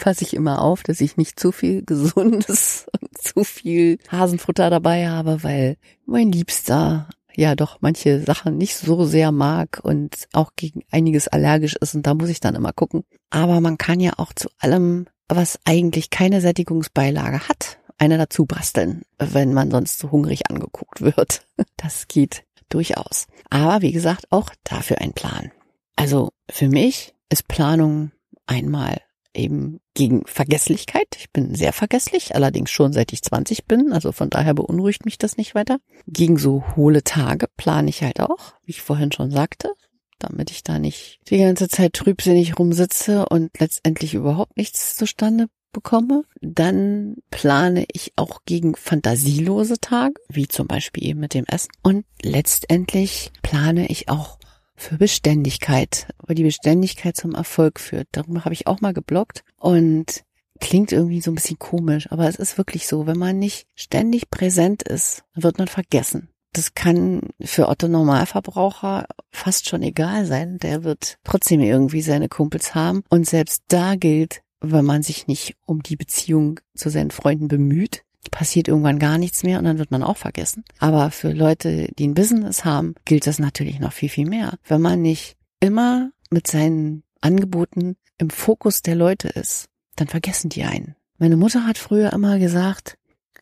passe 0.00 0.24
ich 0.24 0.32
immer 0.32 0.62
auf, 0.62 0.82
dass 0.82 1.02
ich 1.02 1.18
nicht 1.18 1.38
zu 1.38 1.52
viel 1.52 1.84
Gesundes 1.84 2.86
und 3.00 3.18
zu 3.18 3.44
viel 3.44 3.98
Hasenfutter 4.10 4.70
dabei 4.70 5.10
habe, 5.10 5.42
weil 5.42 5.76
mein 6.06 6.32
Liebster 6.32 7.10
ja 7.36 7.54
doch 7.54 7.82
manche 7.82 8.24
Sachen 8.24 8.56
nicht 8.56 8.76
so 8.76 9.04
sehr 9.04 9.30
mag 9.30 9.80
und 9.82 10.26
auch 10.32 10.52
gegen 10.56 10.84
einiges 10.90 11.28
allergisch 11.28 11.76
ist 11.76 11.96
und 11.96 12.06
da 12.06 12.14
muss 12.14 12.30
ich 12.30 12.40
dann 12.40 12.54
immer 12.54 12.72
gucken. 12.72 13.04
Aber 13.28 13.60
man 13.60 13.76
kann 13.76 14.00
ja 14.00 14.14
auch 14.16 14.32
zu 14.32 14.48
allem, 14.58 15.06
was 15.28 15.58
eigentlich 15.66 16.08
keine 16.08 16.40
Sättigungsbeilage 16.40 17.46
hat, 17.46 17.78
eine 17.98 18.16
dazu 18.16 18.46
basteln, 18.46 19.02
wenn 19.18 19.52
man 19.52 19.70
sonst 19.70 19.98
so 19.98 20.10
hungrig 20.10 20.50
angeguckt 20.50 21.02
wird. 21.02 21.46
Das 21.76 22.08
geht 22.08 22.44
durchaus. 22.70 23.26
Aber 23.50 23.82
wie 23.82 23.92
gesagt, 23.92 24.28
auch 24.30 24.48
dafür 24.64 25.02
ein 25.02 25.12
Plan. 25.12 25.52
Also 25.94 26.30
für 26.48 26.70
mich 26.70 27.14
ist 27.30 27.48
Planung 27.48 28.12
einmal 28.46 29.00
eben 29.34 29.80
gegen 29.94 30.26
Vergesslichkeit. 30.26 31.08
Ich 31.16 31.30
bin 31.30 31.54
sehr 31.54 31.72
vergesslich, 31.72 32.34
allerdings 32.34 32.70
schon 32.70 32.92
seit 32.92 33.12
ich 33.12 33.22
20 33.22 33.66
bin, 33.66 33.92
also 33.92 34.12
von 34.12 34.30
daher 34.30 34.54
beunruhigt 34.54 35.04
mich 35.04 35.18
das 35.18 35.36
nicht 35.36 35.54
weiter. 35.54 35.78
Gegen 36.06 36.38
so 36.38 36.64
hohle 36.76 37.04
Tage 37.04 37.46
plane 37.56 37.90
ich 37.90 38.02
halt 38.02 38.20
auch, 38.20 38.54
wie 38.64 38.72
ich 38.72 38.82
vorhin 38.82 39.12
schon 39.12 39.30
sagte, 39.30 39.72
damit 40.18 40.50
ich 40.50 40.62
da 40.62 40.78
nicht 40.78 41.20
die 41.28 41.38
ganze 41.38 41.68
Zeit 41.68 41.92
trübsinnig 41.92 42.58
rumsitze 42.58 43.26
und 43.26 43.50
letztendlich 43.58 44.14
überhaupt 44.14 44.56
nichts 44.56 44.96
zustande 44.96 45.46
bekomme. 45.72 46.24
Dann 46.40 47.16
plane 47.30 47.84
ich 47.92 48.12
auch 48.16 48.40
gegen 48.44 48.74
fantasielose 48.74 49.78
Tage, 49.80 50.14
wie 50.28 50.48
zum 50.48 50.66
Beispiel 50.66 51.04
eben 51.04 51.20
mit 51.20 51.34
dem 51.34 51.44
Essen. 51.46 51.70
Und 51.82 52.04
letztendlich 52.22 53.30
plane 53.42 53.88
ich 53.88 54.08
auch 54.08 54.37
für 54.78 54.96
Beständigkeit, 54.96 56.08
weil 56.18 56.36
die 56.36 56.44
Beständigkeit 56.44 57.16
zum 57.16 57.34
Erfolg 57.34 57.80
führt. 57.80 58.08
Darüber 58.12 58.44
habe 58.44 58.54
ich 58.54 58.66
auch 58.66 58.80
mal 58.80 58.94
geblockt 58.94 59.44
und 59.56 60.24
klingt 60.60 60.92
irgendwie 60.92 61.20
so 61.20 61.30
ein 61.30 61.34
bisschen 61.34 61.58
komisch, 61.58 62.10
aber 62.10 62.28
es 62.28 62.36
ist 62.36 62.58
wirklich 62.58 62.86
so, 62.86 63.06
wenn 63.06 63.18
man 63.18 63.38
nicht 63.38 63.66
ständig 63.74 64.30
präsent 64.30 64.82
ist, 64.82 65.24
wird 65.34 65.58
man 65.58 65.68
vergessen. 65.68 66.30
Das 66.52 66.74
kann 66.74 67.28
für 67.40 67.68
Otto 67.68 67.88
Normalverbraucher 67.88 69.06
fast 69.30 69.68
schon 69.68 69.82
egal 69.82 70.24
sein. 70.24 70.58
Der 70.58 70.82
wird 70.82 71.18
trotzdem 71.22 71.60
irgendwie 71.60 72.00
seine 72.00 72.28
Kumpels 72.28 72.74
haben. 72.74 73.02
Und 73.10 73.26
selbst 73.26 73.64
da 73.68 73.96
gilt, 73.96 74.40
wenn 74.60 74.84
man 74.84 75.02
sich 75.02 75.26
nicht 75.26 75.56
um 75.66 75.82
die 75.82 75.96
Beziehung 75.96 76.58
zu 76.74 76.88
seinen 76.88 77.10
Freunden 77.10 77.48
bemüht, 77.48 78.02
passiert 78.28 78.68
irgendwann 78.68 78.98
gar 78.98 79.18
nichts 79.18 79.42
mehr 79.42 79.58
und 79.58 79.64
dann 79.64 79.78
wird 79.78 79.90
man 79.90 80.02
auch 80.02 80.16
vergessen. 80.16 80.64
Aber 80.78 81.10
für 81.10 81.32
Leute, 81.32 81.88
die 81.98 82.08
ein 82.08 82.14
Business 82.14 82.64
haben, 82.64 82.94
gilt 83.04 83.26
das 83.26 83.38
natürlich 83.38 83.80
noch 83.80 83.92
viel, 83.92 84.08
viel 84.08 84.28
mehr. 84.28 84.58
Wenn 84.64 84.80
man 84.80 85.02
nicht 85.02 85.36
immer 85.60 86.10
mit 86.30 86.46
seinen 86.46 87.02
Angeboten 87.20 87.96
im 88.18 88.30
Fokus 88.30 88.82
der 88.82 88.94
Leute 88.94 89.28
ist, 89.28 89.68
dann 89.96 90.08
vergessen 90.08 90.48
die 90.48 90.64
einen. 90.64 90.96
Meine 91.18 91.36
Mutter 91.36 91.66
hat 91.66 91.78
früher 91.78 92.12
immer 92.12 92.38
gesagt, 92.38 92.96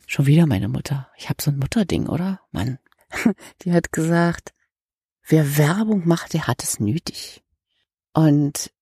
schon 0.07 0.27
wieder 0.27 0.46
meine 0.46 0.68
Mutter, 0.68 1.09
ich 1.16 1.29
habe 1.29 1.42
so 1.42 1.51
ein 1.51 1.59
Mutterding, 1.59 2.07
oder? 2.07 2.40
Mann. 2.53 2.79
Die 3.62 3.72
hat 3.72 3.92
gesagt, 3.92 4.53
wer 5.27 5.59
Werbung 5.59 6.07
macht, 6.07 6.33
der 6.33 6.46
hat 6.46 6.62
es 6.62 6.81
nötig. 6.81 7.42
Und 8.14 8.72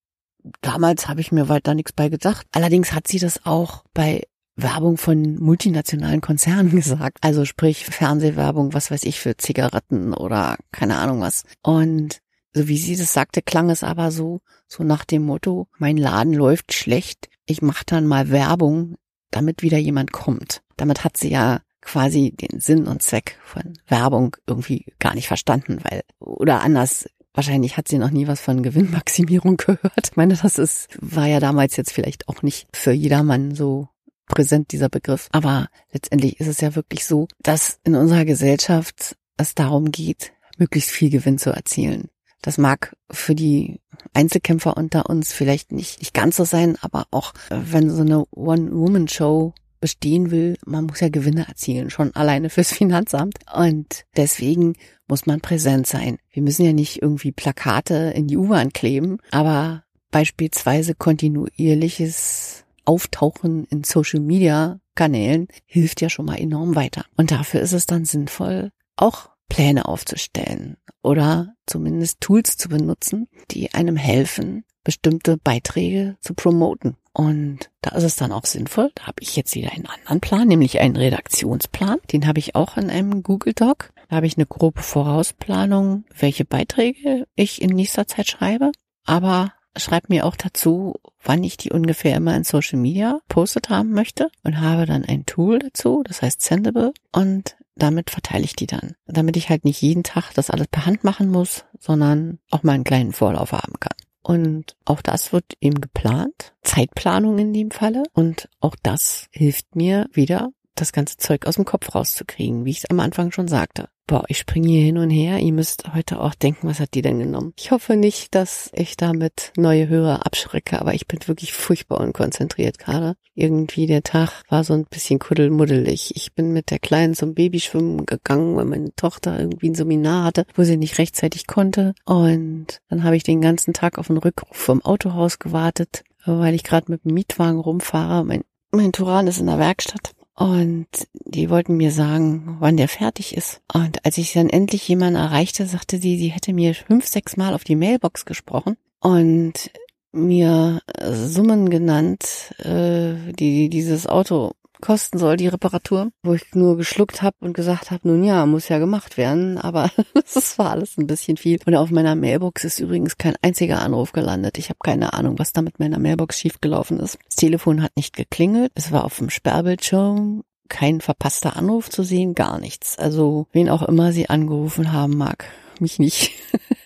damals 0.61 1.07
habe 1.07 1.21
ich 1.21 1.31
mir 1.31 1.49
weiter 1.49 1.73
nichts 1.73 1.91
bei 1.91 2.09
gedacht. 2.09 2.47
Allerdings 2.51 2.93
hat 2.93 3.07
sie 3.07 3.19
das 3.19 3.45
auch 3.45 3.83
bei 3.93 4.23
Werbung 4.55 4.97
von 4.97 5.35
multinationalen 5.35 6.21
Konzernen 6.21 6.71
gesagt. 6.75 7.17
Also 7.21 7.45
sprich 7.45 7.85
Fernsehwerbung, 7.85 8.73
was 8.73 8.91
weiß 8.91 9.03
ich, 9.03 9.19
für 9.19 9.37
Zigaretten 9.37 10.13
oder 10.13 10.57
keine 10.71 10.97
Ahnung 10.97 11.21
was. 11.21 11.43
Und 11.61 12.19
so 12.53 12.67
wie 12.67 12.77
sie 12.77 12.95
das 12.95 13.13
sagte, 13.13 13.41
klang 13.41 13.69
es 13.69 13.83
aber 13.83 14.11
so, 14.11 14.41
so 14.67 14.83
nach 14.83 15.03
dem 15.03 15.23
Motto, 15.23 15.67
mein 15.77 15.97
Laden 15.97 16.33
läuft 16.33 16.73
schlecht, 16.73 17.27
ich 17.45 17.61
mache 17.61 17.83
dann 17.85 18.07
mal 18.07 18.29
Werbung, 18.29 18.95
damit 19.29 19.61
wieder 19.61 19.77
jemand 19.77 20.13
kommt. 20.13 20.61
Damit 20.77 21.03
hat 21.03 21.17
sie 21.17 21.29
ja 21.29 21.59
quasi 21.81 22.31
den 22.31 22.59
Sinn 22.61 22.87
und 22.87 23.03
Zweck 23.03 23.37
von 23.43 23.77
Werbung 23.87 24.37
irgendwie 24.47 24.85
gar 24.99 25.13
nicht 25.13 25.27
verstanden, 25.27 25.79
weil, 25.83 26.01
oder 26.19 26.61
anders, 26.61 27.05
Wahrscheinlich 27.35 27.75
hat 27.75 27.89
sie 27.89 27.97
noch 27.97 28.11
nie 28.11 28.27
was 28.27 28.39
von 28.39 28.63
Gewinnmaximierung 28.63 29.57
gehört. 29.57 30.09
Ich 30.09 30.15
meine, 30.15 30.35
das 30.35 30.57
ist, 30.57 30.87
war 31.01 31.27
ja 31.27 31.41
damals 31.41 31.75
jetzt 31.75 31.91
vielleicht 31.91 32.29
auch 32.29 32.41
nicht 32.41 32.65
für 32.73 32.93
jedermann 32.93 33.53
so 33.53 33.89
präsent, 34.27 34.71
dieser 34.71 34.89
Begriff. 34.89 35.27
Aber 35.31 35.67
letztendlich 35.91 36.39
ist 36.39 36.47
es 36.47 36.61
ja 36.61 36.75
wirklich 36.75 37.05
so, 37.05 37.27
dass 37.41 37.79
in 37.83 37.95
unserer 37.95 38.25
Gesellschaft 38.25 39.15
es 39.37 39.55
darum 39.55 39.91
geht, 39.91 40.31
möglichst 40.57 40.91
viel 40.91 41.09
Gewinn 41.09 41.37
zu 41.37 41.51
erzielen. 41.51 42.09
Das 42.41 42.57
mag 42.57 42.95
für 43.09 43.33
die 43.33 43.81
Einzelkämpfer 44.13 44.77
unter 44.77 45.09
uns 45.09 45.33
vielleicht 45.33 45.71
nicht, 45.71 45.99
nicht 45.99 46.13
ganz 46.13 46.35
so 46.35 46.43
sein, 46.43 46.77
aber 46.81 47.07
auch 47.11 47.33
äh, 47.49 47.57
wenn 47.71 47.89
so 47.89 48.01
eine 48.01 48.25
One-Woman-Show 48.31 49.53
bestehen 49.79 50.31
will, 50.31 50.57
man 50.65 50.85
muss 50.85 50.99
ja 50.99 51.09
Gewinne 51.09 51.47
erzielen, 51.47 51.89
schon 51.89 52.15
alleine 52.15 52.49
fürs 52.49 52.71
Finanzamt. 52.73 53.39
Und 53.53 54.05
deswegen 54.15 54.75
muss 55.07 55.25
man 55.25 55.41
präsent 55.41 55.87
sein. 55.87 56.17
Wir 56.31 56.43
müssen 56.43 56.65
ja 56.65 56.73
nicht 56.73 57.01
irgendwie 57.01 57.31
Plakate 57.31 58.11
in 58.15 58.27
die 58.27 58.37
U-Bahn 58.37 58.73
kleben, 58.73 59.17
aber 59.31 59.83
beispielsweise 60.11 60.95
kontinuierliches 60.95 62.64
Auftauchen 62.85 63.65
in 63.65 63.83
Social 63.83 64.19
Media 64.19 64.79
Kanälen 64.95 65.47
hilft 65.65 66.01
ja 66.01 66.09
schon 66.09 66.25
mal 66.25 66.39
enorm 66.39 66.75
weiter. 66.75 67.05
Und 67.17 67.31
dafür 67.31 67.61
ist 67.61 67.73
es 67.73 67.85
dann 67.85 68.05
sinnvoll, 68.05 68.71
auch 68.95 69.29
Pläne 69.49 69.87
aufzustellen 69.87 70.77
oder 71.03 71.53
zumindest 71.65 72.21
Tools 72.21 72.57
zu 72.57 72.69
benutzen, 72.69 73.27
die 73.51 73.73
einem 73.73 73.97
helfen, 73.97 74.63
bestimmte 74.83 75.37
Beiträge 75.37 76.17
zu 76.21 76.33
promoten. 76.33 76.95
Und 77.13 77.69
da 77.81 77.95
ist 77.95 78.03
es 78.03 78.15
dann 78.15 78.31
auch 78.31 78.45
sinnvoll. 78.45 78.91
Da 78.95 79.07
habe 79.07 79.21
ich 79.21 79.35
jetzt 79.35 79.55
wieder 79.55 79.71
einen 79.71 79.85
anderen 79.85 80.19
Plan, 80.19 80.47
nämlich 80.47 80.79
einen 80.79 80.97
Redaktionsplan. 80.97 81.99
Den 82.11 82.27
habe 82.27 82.39
ich 82.39 82.55
auch 82.55 82.75
in 82.77 82.89
einem 82.89 83.23
Google 83.23 83.53
Doc. 83.53 83.93
Da 84.09 84.17
habe 84.17 84.27
ich 84.27 84.37
eine 84.37 84.45
grobe 84.45 84.81
Vorausplanung, 84.81 86.03
welche 86.17 86.45
Beiträge 86.45 87.25
ich 87.35 87.61
in 87.61 87.69
nächster 87.69 88.07
Zeit 88.07 88.27
schreibe. 88.27 88.71
Aber 89.05 89.53
schreibe 89.75 90.07
mir 90.09 90.25
auch 90.25 90.35
dazu, 90.35 90.95
wann 91.21 91.43
ich 91.43 91.57
die 91.57 91.71
ungefähr 91.71 92.15
immer 92.15 92.35
in 92.35 92.43
Social 92.43 92.79
Media 92.79 93.19
postet 93.27 93.69
haben 93.69 93.91
möchte 93.91 94.29
und 94.43 94.59
habe 94.59 94.85
dann 94.85 95.05
ein 95.05 95.25
Tool 95.25 95.59
dazu, 95.59 96.03
das 96.05 96.21
heißt 96.21 96.41
Sendable 96.41 96.93
und 97.11 97.55
damit 97.75 98.09
verteile 98.09 98.45
ich 98.45 98.55
die 98.55 98.67
dann, 98.67 98.95
damit 99.05 99.35
ich 99.35 99.49
halt 99.49 99.65
nicht 99.65 99.81
jeden 99.81 100.03
Tag 100.03 100.31
das 100.33 100.49
alles 100.49 100.67
per 100.67 100.85
Hand 100.85 101.03
machen 101.03 101.29
muss, 101.29 101.65
sondern 101.79 102.39
auch 102.49 102.63
mal 102.63 102.73
einen 102.73 102.83
kleinen 102.85 103.11
Vorlauf 103.11 103.51
haben 103.51 103.73
kann. 103.79 103.95
Und 104.21 104.75
auch 104.85 105.01
das 105.01 105.33
wird 105.33 105.53
eben 105.61 105.81
geplant. 105.81 106.55
Zeitplanung 106.63 107.37
in 107.37 107.53
dem 107.53 107.69
Falle. 107.69 108.03
Und 108.13 108.49
auch 108.59 108.75
das 108.81 109.27
hilft 109.31 109.75
mir 109.75 110.07
wieder, 110.13 110.49
das 110.75 110.93
ganze 110.93 111.17
Zeug 111.17 111.45
aus 111.45 111.55
dem 111.55 111.65
Kopf 111.65 111.93
rauszukriegen, 111.93 112.65
wie 112.65 112.71
ich 112.71 112.79
es 112.79 112.89
am 112.89 112.99
Anfang 112.99 113.31
schon 113.31 113.47
sagte. 113.47 113.87
Boah, 114.07 114.23
ich 114.27 114.37
springe 114.37 114.67
hier 114.67 114.83
hin 114.83 114.99
und 114.99 115.09
her. 115.09 115.39
Ihr 115.39 115.51
müsst 115.51 115.95
heute 115.95 116.19
auch 116.21 116.35
denken, 116.35 116.67
was 116.67 116.79
hat 116.79 116.93
die 116.93 117.01
denn 117.01 117.17
genommen? 117.17 117.53
Ich 117.57 117.71
hoffe 117.71 117.95
nicht, 117.95 118.35
dass 118.35 118.69
ich 118.73 118.97
damit 118.97 119.51
neue 119.57 119.87
Hörer 119.87 120.27
abschrecke, 120.27 120.79
aber 120.79 120.93
ich 120.93 121.07
bin 121.07 121.19
wirklich 121.25 121.53
furchtbar 121.53 121.99
unkonzentriert 122.01 122.77
gerade. 122.77 123.15
Irgendwie 123.33 123.87
der 123.87 124.03
Tag 124.03 124.43
war 124.47 124.63
so 124.63 124.73
ein 124.73 124.85
bisschen 124.85 125.17
kuddelmuddelig. 125.17 126.15
Ich 126.15 126.35
bin 126.35 126.53
mit 126.53 126.69
der 126.69 126.77
Kleinen 126.77 127.15
zum 127.15 127.33
Babyschwimmen 127.33 128.05
gegangen, 128.05 128.55
weil 128.55 128.65
meine 128.65 128.93
Tochter 128.95 129.39
irgendwie 129.39 129.71
ein 129.71 129.75
Seminar 129.75 130.25
hatte, 130.25 130.45
wo 130.53 130.63
sie 130.63 130.77
nicht 130.77 130.99
rechtzeitig 130.99 131.47
konnte. 131.47 131.95
Und 132.05 132.79
dann 132.89 133.03
habe 133.03 133.15
ich 133.15 133.23
den 133.23 133.41
ganzen 133.41 133.73
Tag 133.73 133.97
auf 133.97 134.07
den 134.07 134.17
Rückruf 134.17 134.55
vom 134.55 134.83
Autohaus 134.83 135.39
gewartet, 135.39 136.03
weil 136.25 136.53
ich 136.53 136.63
gerade 136.63 136.91
mit 136.91 137.05
dem 137.05 137.15
Mietwagen 137.15 137.59
rumfahre. 137.59 138.23
Mein 138.23 138.43
mein 138.71 138.91
Turan 138.91 139.27
ist 139.27 139.39
in 139.39 139.45
der 139.45 139.57
Werkstatt 139.57 140.14
und 140.35 140.87
die 141.13 141.49
wollten 141.49 141.77
mir 141.77 141.91
sagen, 141.91 142.57
wann 142.59 142.77
der 142.77 142.89
fertig 142.89 143.35
ist. 143.37 143.61
Und 143.73 144.03
als 144.05 144.17
ich 144.17 144.33
dann 144.33 144.49
endlich 144.49 144.87
jemanden 144.87 145.19
erreichte, 145.19 145.65
sagte 145.65 145.97
sie, 145.97 146.17
sie 146.17 146.27
hätte 146.27 146.53
mir 146.53 146.75
fünf, 146.75 147.07
sechs 147.07 147.37
Mal 147.37 147.53
auf 147.53 147.63
die 147.63 147.77
Mailbox 147.77 148.25
gesprochen 148.25 148.75
und 148.99 149.71
mir 150.11 150.81
Summen 151.01 151.69
genannt, 151.69 152.53
äh, 152.59 153.31
die 153.33 153.69
dieses 153.69 154.07
Auto 154.07 154.51
kosten 154.85 155.17
soll, 155.17 155.35
die 155.35 155.47
Reparatur, 155.47 156.11
wo 156.23 156.33
ich 156.33 156.53
nur 156.53 156.77
geschluckt 156.77 157.23
habe 157.23 157.35
und 157.39 157.53
gesagt 157.53 157.89
habe, 157.89 158.07
nun 158.07 158.23
ja, 158.23 158.45
muss 158.45 158.69
ja 158.69 158.77
gemacht 158.77 159.17
werden, 159.17 159.57
aber 159.57 159.89
das 160.13 160.57
war 160.59 160.69
alles 160.69 160.97
ein 160.97 161.07
bisschen 161.07 161.37
viel. 161.37 161.59
Und 161.65 161.75
auf 161.75 161.89
meiner 161.89 162.15
Mailbox 162.15 162.63
ist 162.63 162.79
übrigens 162.79 163.17
kein 163.17 163.35
einziger 163.41 163.81
Anruf 163.81 164.11
gelandet. 164.11 164.57
Ich 164.59 164.69
habe 164.69 164.79
keine 164.83 165.13
Ahnung, 165.13 165.39
was 165.39 165.53
da 165.53 165.61
mit 165.61 165.79
meiner 165.79 165.97
Mailbox 165.97 166.39
schiefgelaufen 166.39 166.99
ist. 166.99 167.17
Das 167.25 167.35
Telefon 167.35 167.81
hat 167.81 167.95
nicht 167.95 168.15
geklingelt, 168.15 168.71
es 168.75 168.91
war 168.91 169.05
auf 169.05 169.17
dem 169.17 169.29
Sperrbildschirm 169.29 170.43
kein 170.69 171.01
verpasster 171.01 171.55
Anruf 171.55 171.89
zu 171.89 172.03
sehen, 172.03 172.33
gar 172.35 172.59
nichts. 172.59 172.97
Also 172.97 173.47
wen 173.51 173.69
auch 173.69 173.83
immer 173.83 174.11
sie 174.11 174.29
angerufen 174.29 174.93
haben 174.93 175.17
mag, 175.17 175.45
mich 175.79 175.99
nicht. 175.99 176.31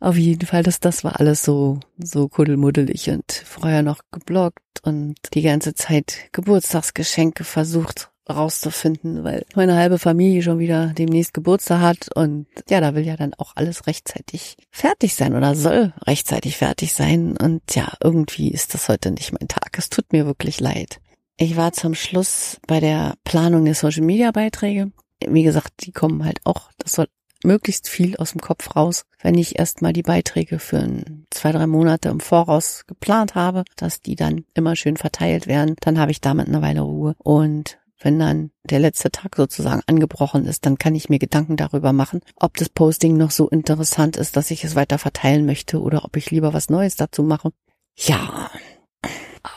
Auf 0.00 0.16
jeden 0.16 0.46
Fall, 0.46 0.62
das, 0.62 0.80
das 0.80 1.04
war 1.04 1.20
alles 1.20 1.42
so, 1.42 1.80
so 1.98 2.28
kuddelmuddelig 2.28 3.10
und 3.10 3.30
vorher 3.32 3.82
noch 3.82 4.00
geblockt 4.10 4.58
und 4.82 5.16
die 5.34 5.42
ganze 5.42 5.74
Zeit 5.74 6.16
Geburtstagsgeschenke 6.32 7.44
versucht 7.44 8.12
rauszufinden, 8.28 9.24
weil 9.24 9.44
meine 9.54 9.76
halbe 9.76 9.98
Familie 9.98 10.42
schon 10.42 10.58
wieder 10.58 10.92
demnächst 10.96 11.34
Geburtstag 11.34 11.80
hat 11.80 12.08
und 12.14 12.46
ja, 12.68 12.80
da 12.80 12.94
will 12.94 13.04
ja 13.04 13.16
dann 13.16 13.34
auch 13.34 13.52
alles 13.56 13.86
rechtzeitig 13.86 14.56
fertig 14.70 15.14
sein 15.14 15.34
oder 15.34 15.54
soll 15.54 15.92
rechtzeitig 16.06 16.56
fertig 16.56 16.92
sein 16.92 17.36
und 17.36 17.62
ja, 17.74 17.92
irgendwie 18.02 18.50
ist 18.50 18.74
das 18.74 18.88
heute 18.88 19.10
nicht 19.10 19.32
mein 19.32 19.48
Tag. 19.48 19.76
Es 19.76 19.90
tut 19.90 20.12
mir 20.12 20.26
wirklich 20.26 20.60
leid. 20.60 21.00
Ich 21.36 21.56
war 21.56 21.72
zum 21.72 21.94
Schluss 21.94 22.58
bei 22.66 22.78
der 22.78 23.14
Planung 23.24 23.64
der 23.64 23.74
Social 23.74 24.04
Media 24.04 24.30
Beiträge. 24.30 24.92
Wie 25.26 25.42
gesagt, 25.42 25.72
die 25.80 25.92
kommen 25.92 26.24
halt 26.24 26.40
auch, 26.44 26.70
das 26.78 26.92
soll 26.92 27.08
möglichst 27.44 27.88
viel 27.88 28.16
aus 28.16 28.32
dem 28.32 28.40
Kopf 28.40 28.76
raus, 28.76 29.04
wenn 29.20 29.36
ich 29.36 29.58
erstmal 29.58 29.92
die 29.92 30.02
Beiträge 30.02 30.58
für 30.58 31.04
zwei, 31.30 31.52
drei 31.52 31.66
Monate 31.66 32.08
im 32.08 32.20
Voraus 32.20 32.84
geplant 32.86 33.34
habe, 33.34 33.64
dass 33.76 34.00
die 34.00 34.16
dann 34.16 34.44
immer 34.54 34.76
schön 34.76 34.96
verteilt 34.96 35.46
werden. 35.46 35.76
Dann 35.80 35.98
habe 35.98 36.10
ich 36.10 36.20
damit 36.20 36.48
eine 36.48 36.62
Weile 36.62 36.80
Ruhe. 36.80 37.14
Und 37.18 37.78
wenn 37.98 38.18
dann 38.18 38.50
der 38.64 38.80
letzte 38.80 39.10
Tag 39.10 39.36
sozusagen 39.36 39.82
angebrochen 39.86 40.46
ist, 40.46 40.66
dann 40.66 40.78
kann 40.78 40.94
ich 40.94 41.08
mir 41.08 41.18
Gedanken 41.18 41.56
darüber 41.56 41.92
machen, 41.92 42.20
ob 42.36 42.56
das 42.56 42.68
Posting 42.68 43.16
noch 43.16 43.30
so 43.30 43.48
interessant 43.48 44.16
ist, 44.16 44.36
dass 44.36 44.50
ich 44.50 44.64
es 44.64 44.74
weiter 44.74 44.98
verteilen 44.98 45.46
möchte 45.46 45.80
oder 45.80 46.04
ob 46.04 46.16
ich 46.16 46.30
lieber 46.30 46.52
was 46.52 46.68
Neues 46.68 46.96
dazu 46.96 47.22
mache. 47.22 47.50
Ja. 47.96 48.50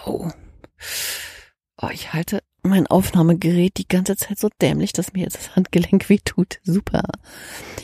Au. 0.04 0.32
Oh, 1.82 1.90
ich 1.92 2.14
halte 2.14 2.42
mein 2.66 2.88
Aufnahmegerät 2.88 3.78
die 3.78 3.88
ganze 3.88 4.16
Zeit 4.16 4.40
so 4.40 4.50
dämlich, 4.62 4.94
dass 4.94 5.14
mir 5.14 5.24
jetzt 5.24 5.38
das 5.38 5.56
Handgelenk 5.56 6.10
wehtut. 6.10 6.60
Super. 6.64 7.04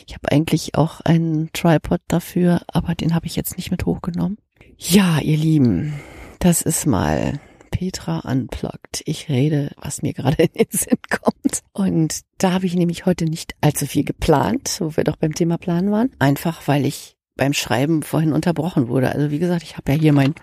Ich 0.06 0.14
habe 0.14 0.30
eigentlich 0.30 0.74
auch 0.74 1.00
einen 1.00 1.50
Tripod 1.52 2.00
dafür, 2.08 2.62
aber 2.68 2.94
den 2.94 3.14
habe 3.14 3.26
ich 3.26 3.36
jetzt 3.36 3.56
nicht 3.56 3.70
mit 3.70 3.86
hochgenommen. 3.86 4.38
Ja, 4.76 5.20
ihr 5.20 5.36
Lieben, 5.36 5.94
das 6.38 6.62
ist 6.62 6.86
mal 6.86 7.40
Petra 7.70 8.20
unplugged. 8.20 9.02
Ich 9.06 9.28
rede, 9.28 9.72
was 9.80 10.02
mir 10.02 10.12
gerade 10.12 10.42
in 10.42 10.52
den 10.52 10.66
Sinn 10.70 10.98
kommt. 11.10 11.62
Und 11.72 12.20
da 12.38 12.52
habe 12.52 12.66
ich 12.66 12.74
nämlich 12.74 13.06
heute 13.06 13.24
nicht 13.24 13.54
allzu 13.60 13.86
viel 13.86 14.04
geplant, 14.04 14.76
wo 14.80 14.96
wir 14.96 15.04
doch 15.04 15.16
beim 15.16 15.34
Thema 15.34 15.58
Planen 15.58 15.90
waren. 15.90 16.10
Einfach 16.18 16.68
weil 16.68 16.86
ich 16.86 17.16
beim 17.36 17.54
Schreiben 17.54 18.02
vorhin 18.02 18.32
unterbrochen 18.32 18.88
wurde. 18.88 19.10
Also 19.12 19.30
wie 19.30 19.38
gesagt, 19.38 19.62
ich 19.62 19.76
habe 19.76 19.92
ja 19.92 19.98
hier 19.98 20.12
mein 20.12 20.34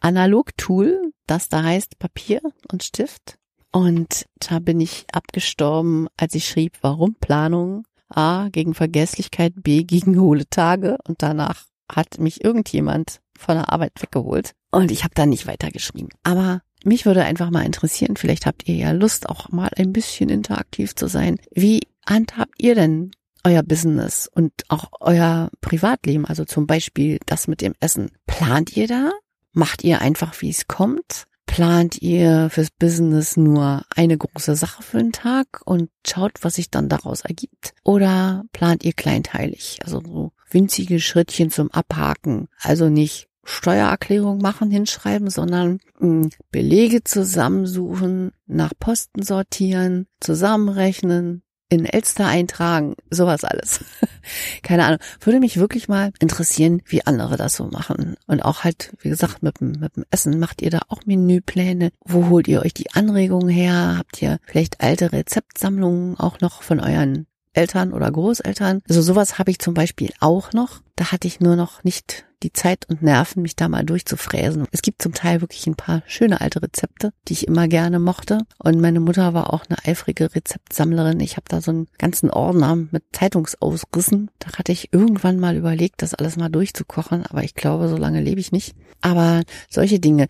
Analog-Tool, 0.00 1.12
das 1.32 1.48
da 1.48 1.62
heißt 1.62 1.98
Papier 1.98 2.42
und 2.70 2.82
Stift. 2.82 3.38
Und 3.72 4.26
da 4.38 4.58
bin 4.58 4.80
ich 4.80 5.06
abgestorben, 5.12 6.08
als 6.18 6.34
ich 6.34 6.46
schrieb, 6.46 6.76
warum 6.82 7.14
Planung 7.14 7.86
A 8.10 8.50
gegen 8.50 8.74
Vergesslichkeit, 8.74 9.54
B 9.56 9.84
gegen 9.84 10.20
hohle 10.20 10.44
Tage 10.50 10.98
und 11.08 11.22
danach 11.22 11.64
hat 11.90 12.18
mich 12.18 12.44
irgendjemand 12.44 13.22
von 13.38 13.56
der 13.56 13.72
Arbeit 13.72 13.92
weggeholt 14.00 14.52
und 14.70 14.90
ich 14.90 15.04
habe 15.04 15.14
da 15.14 15.24
nicht 15.24 15.46
weitergeschrieben. 15.46 16.10
Aber 16.22 16.60
mich 16.84 17.06
würde 17.06 17.24
einfach 17.24 17.48
mal 17.48 17.64
interessieren, 17.64 18.16
vielleicht 18.16 18.44
habt 18.44 18.68
ihr 18.68 18.74
ja 18.74 18.90
Lust, 18.90 19.26
auch 19.26 19.48
mal 19.48 19.70
ein 19.76 19.94
bisschen 19.94 20.28
interaktiv 20.28 20.94
zu 20.94 21.06
sein. 21.06 21.38
Wie 21.50 21.80
handhabt 22.06 22.56
ihr 22.58 22.74
denn 22.74 23.12
euer 23.42 23.62
Business 23.62 24.28
und 24.30 24.52
auch 24.68 24.90
euer 25.00 25.48
Privatleben, 25.62 26.26
also 26.26 26.44
zum 26.44 26.66
Beispiel 26.66 27.20
das 27.24 27.48
mit 27.48 27.62
dem 27.62 27.72
Essen? 27.80 28.10
Plant 28.26 28.76
ihr 28.76 28.86
da? 28.86 29.12
Macht 29.52 29.84
ihr 29.84 30.00
einfach, 30.00 30.40
wie 30.40 30.50
es 30.50 30.66
kommt? 30.66 31.26
Plant 31.46 32.00
ihr 32.00 32.48
fürs 32.50 32.70
Business 32.70 33.36
nur 33.36 33.82
eine 33.94 34.16
große 34.16 34.56
Sache 34.56 34.82
für 34.82 34.98
den 34.98 35.12
Tag 35.12 35.60
und 35.64 35.90
schaut, 36.06 36.38
was 36.42 36.54
sich 36.54 36.70
dann 36.70 36.88
daraus 36.88 37.22
ergibt? 37.22 37.74
Oder 37.84 38.44
plant 38.52 38.84
ihr 38.84 38.92
kleinteilig, 38.94 39.80
also 39.82 40.00
so 40.00 40.32
winzige 40.50 41.00
Schrittchen 41.00 41.50
zum 41.50 41.70
Abhaken? 41.70 42.48
Also 42.60 42.88
nicht 42.88 43.28
Steuererklärung 43.44 44.38
machen, 44.38 44.70
hinschreiben, 44.70 45.28
sondern 45.28 45.80
hm, 45.98 46.30
Belege 46.50 47.04
zusammensuchen, 47.04 48.32
nach 48.46 48.72
Posten 48.78 49.22
sortieren, 49.22 50.06
zusammenrechnen, 50.20 51.42
in 51.72 51.86
Elster 51.86 52.26
eintragen, 52.26 52.94
sowas 53.08 53.44
alles. 53.44 53.82
Keine 54.62 54.84
Ahnung. 54.84 54.98
Würde 55.20 55.40
mich 55.40 55.56
wirklich 55.56 55.88
mal 55.88 56.12
interessieren, 56.20 56.82
wie 56.84 57.06
andere 57.06 57.38
das 57.38 57.56
so 57.56 57.64
machen. 57.64 58.16
Und 58.26 58.42
auch 58.42 58.62
halt, 58.62 58.92
wie 59.00 59.08
gesagt, 59.08 59.42
mit 59.42 59.60
dem, 59.60 59.72
mit 59.80 59.96
dem 59.96 60.04
Essen 60.10 60.38
macht 60.38 60.60
ihr 60.60 60.70
da 60.70 60.80
auch 60.88 61.06
Menüpläne. 61.06 61.90
Wo 62.04 62.28
holt 62.28 62.46
ihr 62.46 62.60
euch 62.60 62.74
die 62.74 62.92
Anregungen 62.92 63.48
her? 63.48 63.96
Habt 63.96 64.20
ihr 64.20 64.38
vielleicht 64.44 64.82
alte 64.82 65.12
Rezeptsammlungen 65.12 66.20
auch 66.20 66.40
noch 66.40 66.62
von 66.62 66.78
euren 66.78 67.26
Eltern 67.54 67.94
oder 67.94 68.10
Großeltern? 68.10 68.82
Also 68.86 69.00
sowas 69.00 69.38
habe 69.38 69.50
ich 69.50 69.58
zum 69.58 69.72
Beispiel 69.72 70.12
auch 70.20 70.52
noch. 70.52 70.82
Da 70.96 71.10
hatte 71.10 71.26
ich 71.26 71.40
nur 71.40 71.56
noch 71.56 71.84
nicht 71.84 72.26
die 72.42 72.52
Zeit 72.52 72.88
und 72.88 73.02
Nerven, 73.02 73.42
mich 73.42 73.56
da 73.56 73.68
mal 73.68 73.84
durchzufräsen. 73.84 74.66
Es 74.70 74.82
gibt 74.82 75.02
zum 75.02 75.14
Teil 75.14 75.40
wirklich 75.40 75.66
ein 75.66 75.76
paar 75.76 76.02
schöne 76.06 76.40
alte 76.40 76.62
Rezepte, 76.62 77.12
die 77.28 77.34
ich 77.34 77.48
immer 77.48 77.68
gerne 77.68 77.98
mochte. 77.98 78.38
Und 78.58 78.80
meine 78.80 79.00
Mutter 79.00 79.34
war 79.34 79.52
auch 79.52 79.64
eine 79.68 79.78
eifrige 79.84 80.34
Rezeptsammlerin. 80.34 81.20
Ich 81.20 81.36
habe 81.36 81.46
da 81.48 81.60
so 81.60 81.70
einen 81.70 81.88
ganzen 81.98 82.30
Ordner 82.30 82.76
mit 82.76 83.04
Zeitungsausrissen. 83.12 84.30
Da 84.38 84.58
hatte 84.58 84.72
ich 84.72 84.92
irgendwann 84.92 85.38
mal 85.38 85.56
überlegt, 85.56 86.02
das 86.02 86.14
alles 86.14 86.36
mal 86.36 86.48
durchzukochen, 86.48 87.24
aber 87.26 87.42
ich 87.44 87.54
glaube, 87.54 87.88
so 87.88 87.96
lange 87.96 88.20
lebe 88.20 88.40
ich 88.40 88.52
nicht. 88.52 88.74
Aber 89.00 89.42
solche 89.68 90.00
Dinge, 90.00 90.28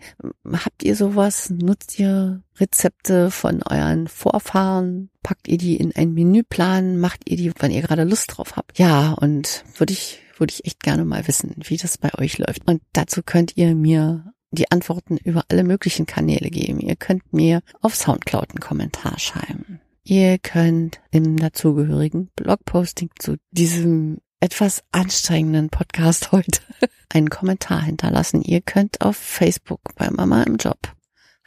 habt 0.51 0.83
ihr 0.83 0.95
sowas? 0.95 1.49
Nutzt 1.49 1.99
ihr 1.99 2.41
Rezepte 2.59 3.31
von 3.31 3.61
euren 3.63 4.07
Vorfahren? 4.07 5.09
Packt 5.21 5.47
ihr 5.47 5.57
die 5.57 5.75
in 5.75 5.95
einen 5.95 6.13
Menüplan? 6.13 6.97
Macht 6.99 7.29
ihr 7.29 7.37
die, 7.37 7.51
wann 7.59 7.71
ihr 7.71 7.81
gerade 7.81 8.03
Lust 8.03 8.35
drauf 8.35 8.55
habt? 8.55 8.77
Ja, 8.77 9.13
und 9.13 9.63
würde 9.77 9.93
ich, 9.93 10.22
würde 10.37 10.53
ich 10.53 10.65
echt 10.65 10.81
gerne 10.81 11.05
mal 11.05 11.27
wissen, 11.27 11.55
wie 11.63 11.77
das 11.77 11.97
bei 11.97 12.13
euch 12.15 12.37
läuft. 12.37 12.67
Und 12.67 12.81
dazu 12.93 13.21
könnt 13.23 13.57
ihr 13.57 13.75
mir 13.75 14.33
die 14.51 14.71
Antworten 14.71 15.17
über 15.17 15.45
alle 15.49 15.63
möglichen 15.63 16.05
Kanäle 16.05 16.49
geben. 16.49 16.79
Ihr 16.79 16.95
könnt 16.95 17.33
mir 17.33 17.61
auf 17.81 17.95
Soundcloud 17.95 18.51
einen 18.51 18.59
Kommentar 18.59 19.19
schreiben. 19.19 19.81
Ihr 20.03 20.37
könnt 20.37 21.01
im 21.11 21.37
dazugehörigen 21.37 22.29
Blogposting 22.35 23.09
zu 23.17 23.37
diesem 23.51 24.19
etwas 24.39 24.83
anstrengenden 24.91 25.69
Podcast 25.69 26.31
heute 26.33 26.59
einen 27.09 27.29
Kommentar 27.29 27.81
hinterlassen. 27.81 28.41
Ihr 28.41 28.61
könnt 28.61 29.01
auf 29.01 29.15
Facebook 29.15 29.95
bei 29.95 30.09
Mama 30.11 30.43
im 30.43 30.57
Job 30.57 30.93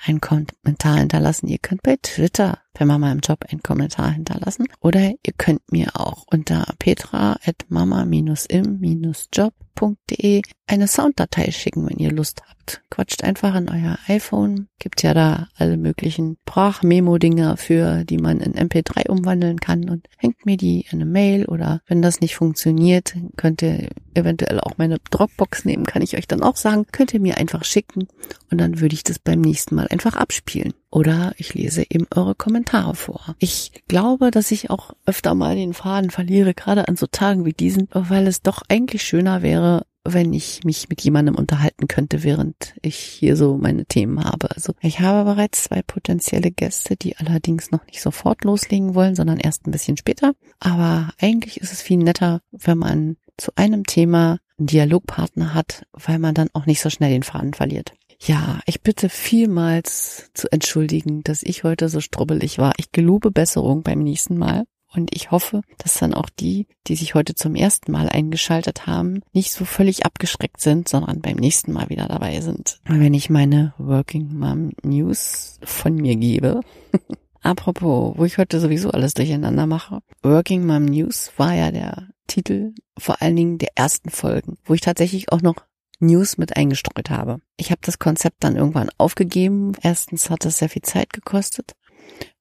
einen 0.05 0.21
Kommentar 0.21 0.97
hinterlassen. 0.97 1.49
Ihr 1.49 1.59
könnt 1.59 1.83
bei 1.83 1.97
Twitter 2.01 2.61
bei 2.79 2.85
Mama 2.85 3.11
im 3.11 3.21
Job 3.21 3.47
einen 3.49 3.63
Kommentar 3.63 4.11
hinterlassen. 4.11 4.67
Oder 4.81 5.15
ihr 5.23 5.33
könnt 5.37 5.73
mir 5.73 5.93
auch 5.95 6.27
unter 6.31 6.67
petra 6.79 7.39
at 7.45 7.65
mama-im-job.de 7.69 10.43
eine 10.69 10.89
Sounddatei 10.89 11.53
schicken, 11.53 11.89
wenn 11.89 11.99
ihr 11.99 12.11
Lust 12.11 12.43
habt. 12.49 12.83
Quatscht 12.91 13.25
einfach 13.25 13.55
in 13.55 13.69
euer 13.69 13.99
iPhone. 14.09 14.69
Gibt 14.79 15.03
ja 15.03 15.15
da 15.15 15.49
alle 15.57 15.77
möglichen 15.77 16.37
Sprachmemo-Dinger 16.43 17.57
für, 17.57 18.05
die 18.05 18.19
man 18.19 18.41
in 18.41 18.55
MP3 18.55 19.09
umwandeln 19.09 19.61
kann 19.61 19.89
und 19.89 20.09
hängt 20.19 20.45
mir 20.45 20.57
die 20.57 20.87
in 20.91 21.01
eine 21.01 21.07
Mail 21.07 21.47
oder 21.47 21.81
wenn 21.87 22.03
das 22.03 22.21
nicht 22.21 22.37
funktioniert, 22.37 23.15
könnt 23.37 23.63
ihr 23.63 23.89
eventuell 24.15 24.61
auch 24.61 24.77
meine 24.77 24.99
Dropbox 25.11 25.65
nehmen, 25.65 25.85
kann 25.85 26.03
ich 26.03 26.17
euch 26.17 26.27
dann 26.27 26.43
auch 26.43 26.57
sagen, 26.57 26.87
könnt 26.91 27.15
ihr 27.15 27.21
mir 27.21 27.39
einfach 27.39 27.65
schicken 27.65 28.09
und 28.51 28.59
dann 28.59 28.81
würde 28.81 28.95
ich 28.95 29.05
das 29.05 29.19
beim 29.19 29.41
nächsten 29.41 29.77
Mal 29.77 29.87
einfach 29.89 30.17
abspielen. 30.17 30.75
Oder 30.91 31.33
ich 31.37 31.55
lese 31.55 31.85
eben 31.89 32.07
eure 32.15 32.35
Kommentare 32.35 32.95
vor. 32.95 33.35
Ich 33.39 33.73
glaube, 33.89 34.31
dass 34.31 34.51
ich 34.51 34.71
auch 34.71 34.93
öfter 35.05 35.35
mal 35.35 35.57
den 35.57 35.75
Faden 35.75 36.11
verliere, 36.11 36.55
gerade 36.55 36.89
an 36.89 36.97
so 36.97 37.07
Tagen 37.07 37.45
wie 37.45 37.53
diesen, 37.53 37.89
weil 37.93 38.27
es 38.27 38.43
doch 38.43 38.63
eigentlich 38.69 39.03
schöner 39.03 39.43
wäre, 39.43 39.85
wenn 40.05 40.33
ich 40.33 40.63
mich 40.65 40.89
mit 40.89 41.01
jemandem 41.03 41.35
unterhalten 41.35 41.89
könnte, 41.89 42.23
während 42.23 42.75
ich 42.83 42.97
hier 42.97 43.37
so 43.37 43.57
meine 43.57 43.87
Themen 43.87 44.25
habe. 44.25 44.51
Also 44.53 44.75
ich 44.81 45.01
habe 45.01 45.29
bereits 45.29 45.65
zwei 45.65 45.83
potenzielle 45.83 46.51
Gäste, 46.51 46.97
die 46.97 47.17
allerdings 47.17 47.71
noch 47.71 47.85
nicht 47.87 48.01
sofort 48.01 48.45
loslegen 48.45 48.95
wollen, 48.95 49.17
sondern 49.17 49.39
erst 49.39 49.67
ein 49.67 49.73
bisschen 49.73 49.97
später. 49.97 50.33
Aber 50.61 51.11
eigentlich 51.21 51.61
ist 51.61 51.73
es 51.73 51.83
viel 51.83 51.99
netter, 51.99 52.41
wenn 52.53 52.79
man 52.79 53.17
zu 53.37 53.53
einem 53.57 53.85
Thema 53.85 54.39
einen 54.59 54.67
Dialogpartner 54.69 55.53
hat, 55.55 55.87
weil 55.93 56.19
man 56.19 56.35
dann 56.35 56.49
auch 56.53 56.67
nicht 56.67 56.81
so 56.81 56.91
schnell 56.91 57.11
den 57.11 57.23
Faden 57.23 57.55
verliert. 57.55 57.93
Ja, 58.21 58.61
ich 58.67 58.83
bitte 58.83 59.09
vielmals 59.09 60.31
zu 60.35 60.51
entschuldigen, 60.51 61.23
dass 61.23 61.43
ich 61.43 61.65
heute 61.65 61.89
so 61.89 62.01
strubbelig 62.01 62.59
war. 62.59 62.73
Ich 62.79 62.93
gelobe 62.93 63.31
Besserung 63.31 63.83
beim 63.83 64.01
nächsten 64.01 64.39
Mal. 64.39 64.65
Und 64.95 65.15
ich 65.15 65.31
hoffe, 65.31 65.63
dass 65.79 65.99
dann 65.99 66.15
auch 66.15 66.31
die, 66.31 66.67
die 66.87 66.97
sich 66.97 67.15
heute 67.15 67.35
zum 67.35 67.55
ersten 67.55 67.93
Mal 67.93 68.09
eingeschaltet 68.09 68.87
haben, 68.87 69.21
nicht 69.33 69.53
so 69.53 69.65
völlig 69.65 70.07
abgeschreckt 70.07 70.61
sind, 70.61 70.89
sondern 70.89 71.21
beim 71.21 71.37
nächsten 71.37 71.73
Mal 71.73 71.91
wieder 71.91 72.07
dabei 72.09 72.41
sind. 72.41 72.81
Wenn 72.85 73.13
ich 73.13 73.29
meine 73.29 73.75
Working 73.79 74.39
Mom 74.39 74.73
News 74.83 75.59
von 75.63 75.97
mir 75.97 76.17
gebe. 76.17 76.61
Apropos, 77.43 78.17
wo 78.17 78.25
ich 78.25 78.39
heute 78.39 78.59
sowieso 78.59 78.91
alles 78.91 79.13
durcheinander 79.13 79.67
mache. 79.67 80.01
Working 80.23 80.65
Mom 80.65 80.87
News 80.87 81.31
war 81.37 81.55
ja 81.55 81.71
der 81.71 82.09
Titel 82.27 82.73
vor 82.99 83.21
allen 83.21 83.37
Dingen 83.37 83.59
der 83.59 83.71
ersten 83.75 84.11
Folgen, 84.11 84.57
wo 84.65 84.75
ich 84.75 84.81
tatsächlich 84.81 85.31
auch 85.31 85.43
noch 85.43 85.57
News 85.99 86.39
mit 86.39 86.57
eingestreut 86.57 87.11
habe. 87.11 87.41
Ich 87.57 87.71
habe 87.71 87.81
das 87.83 87.99
Konzept 87.99 88.45
dann 88.45 88.57
irgendwann 88.57 88.91
aufgegeben. 88.99 89.73
Erstens 89.83 90.31
hat 90.31 90.45
es 90.45 90.59
sehr 90.59 90.69
viel 90.69 90.83
Zeit 90.83 91.13
gekostet 91.13 91.73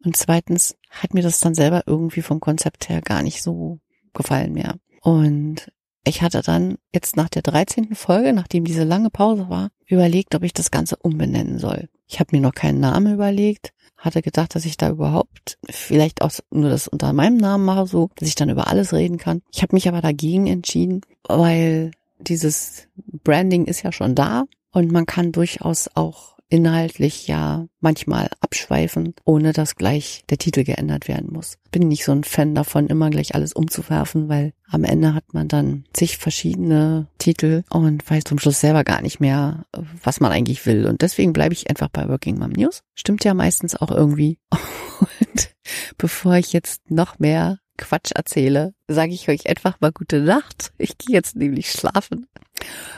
und 0.04 0.16
zweitens 0.16 0.76
hat 0.90 1.14
mir 1.14 1.24
das 1.24 1.40
dann 1.40 1.56
selber 1.56 1.84
irgendwie 1.86 2.22
vom 2.22 2.40
Konzept 2.40 2.90
her 2.90 3.02
gar 3.02 3.24
nicht 3.24 3.42
so 3.42 3.80
gefallen 4.14 4.54
mehr. 4.54 4.76
Und 5.02 5.72
ich 6.08 6.22
hatte 6.22 6.42
dann 6.42 6.78
jetzt 6.94 7.18
nach 7.18 7.30
der 7.30 7.42
13. 7.42 7.96
Folge, 7.96 8.34
nachdem 8.34 8.64
diese 8.64 8.84
lange 8.84 9.10
Pause 9.10 9.50
war, 9.50 9.70
überlegt, 9.88 10.36
ob 10.36 10.44
ich 10.44 10.54
das 10.54 10.72
Ganze 10.72 10.96
umbenennen 10.98 11.60
soll. 11.60 11.90
Ich 12.08 12.20
habe 12.20 12.36
mir 12.36 12.42
noch 12.42 12.54
keinen 12.54 12.80
Namen 12.80 13.14
überlegt, 13.14 13.74
hatte 13.98 14.22
gedacht, 14.22 14.54
dass 14.54 14.66
ich 14.66 14.78
da 14.78 14.90
überhaupt 14.90 15.58
vielleicht 15.68 16.22
auch 16.22 16.32
nur 16.52 16.70
das 16.70 16.88
unter 16.88 17.12
meinem 17.14 17.38
Namen 17.38 17.66
mache, 17.66 17.88
so 17.88 18.10
dass 18.18 18.28
ich 18.28 18.36
dann 18.36 18.50
über 18.50 18.68
alles 18.68 18.94
reden 18.94 19.18
kann. 19.18 19.42
Ich 19.52 19.64
habe 19.64 19.76
mich 19.76 19.88
aber 19.88 20.02
dagegen 20.02 20.46
entschieden, 20.48 21.02
weil 21.28 21.92
dieses 22.28 22.88
Branding 23.24 23.66
ist 23.66 23.84
ja 23.84 23.92
schon 23.92 24.16
da 24.16 24.46
und 24.72 24.92
man 24.92 25.06
kann 25.06 25.32
durchaus 25.32 25.90
auch 25.94 26.36
inhaltlich 26.50 27.28
ja 27.28 27.68
manchmal 27.80 28.30
abschweifen, 28.40 29.16
ohne 29.26 29.52
dass 29.52 29.76
gleich 29.76 30.24
der 30.30 30.38
Titel 30.38 30.64
geändert 30.64 31.08
werden 31.08 31.34
muss. 31.34 31.58
Bin 31.72 31.88
nicht 31.88 32.06
so 32.06 32.12
ein 32.12 32.24
Fan 32.24 32.54
davon, 32.54 32.88
immer 32.88 33.10
gleich 33.10 33.34
alles 33.34 33.54
umzuwerfen, 33.54 34.30
weil 34.30 34.54
am 34.70 34.84
Ende 34.84 35.14
hat 35.14 35.34
man 35.34 35.48
dann 35.48 35.86
zig 35.94 36.18
verschiedene 36.18 37.08
Titel 37.18 37.64
und 37.70 38.08
weiß 38.10 38.26
zum 38.26 38.40
Schluss 38.40 38.62
selber 38.62 38.84
gar 38.84 39.02
nicht 39.02 39.20
mehr, 39.20 39.66
was 40.04 40.20
man 40.20 40.32
eigentlich 40.32 40.66
will. 40.66 40.86
Und 40.86 41.02
deswegen 41.02 41.34
bleibe 41.34 41.54
ich 41.54 41.70
einfach 41.70 41.90
bei 41.90 42.08
Working 42.08 42.38
Mom 42.38 42.52
News. 42.52 42.84
Stimmt 42.94 43.24
ja 43.24 43.34
meistens 43.34 43.76
auch 43.76 43.92
irgendwie. 43.92 44.38
Und 45.00 45.56
bevor 45.98 46.36
ich 46.36 46.54
jetzt 46.54 46.90
noch 46.90 47.20
mehr 47.20 47.58
Quatsch 47.78 48.12
erzähle, 48.16 48.74
sage 48.88 49.14
ich 49.14 49.30
euch 49.30 49.48
einfach 49.48 49.80
mal 49.82 49.92
gute 49.92 50.22
Nacht. 50.22 50.72
Ich 50.78 50.98
gehe 50.98 51.16
jetzt 51.16 51.36
nämlich 51.36 51.72
schlafen. 51.72 52.28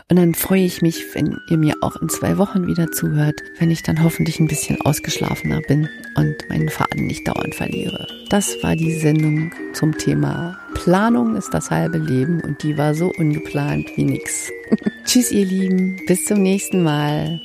Und 0.09 0.17
dann 0.17 0.33
freue 0.33 0.63
ich 0.63 0.81
mich, 0.81 1.03
wenn 1.13 1.37
ihr 1.49 1.57
mir 1.57 1.75
auch 1.81 1.95
in 1.97 2.09
zwei 2.09 2.37
Wochen 2.37 2.67
wieder 2.67 2.91
zuhört, 2.91 3.41
wenn 3.59 3.71
ich 3.71 3.83
dann 3.83 4.03
hoffentlich 4.03 4.39
ein 4.39 4.47
bisschen 4.47 4.79
ausgeschlafener 4.81 5.61
bin 5.67 5.89
und 6.15 6.35
meinen 6.49 6.69
Faden 6.69 7.07
nicht 7.07 7.27
dauernd 7.27 7.55
verliere. 7.55 8.07
Das 8.29 8.55
war 8.63 8.75
die 8.75 8.93
Sendung 8.93 9.51
zum 9.73 9.97
Thema 9.97 10.57
Planung 10.77 11.35
ist 11.35 11.53
das 11.53 11.71
halbe 11.71 11.97
Leben 11.97 12.39
und 12.39 12.61
die 12.61 12.77
war 12.77 12.93
so 12.93 13.11
ungeplant 13.17 13.97
wie 13.97 14.05
nix. 14.05 14.51
Tschüss 15.05 15.31
ihr 15.31 15.43
Lieben, 15.43 15.99
bis 16.05 16.25
zum 16.25 16.41
nächsten 16.41 16.83
Mal. 16.83 17.41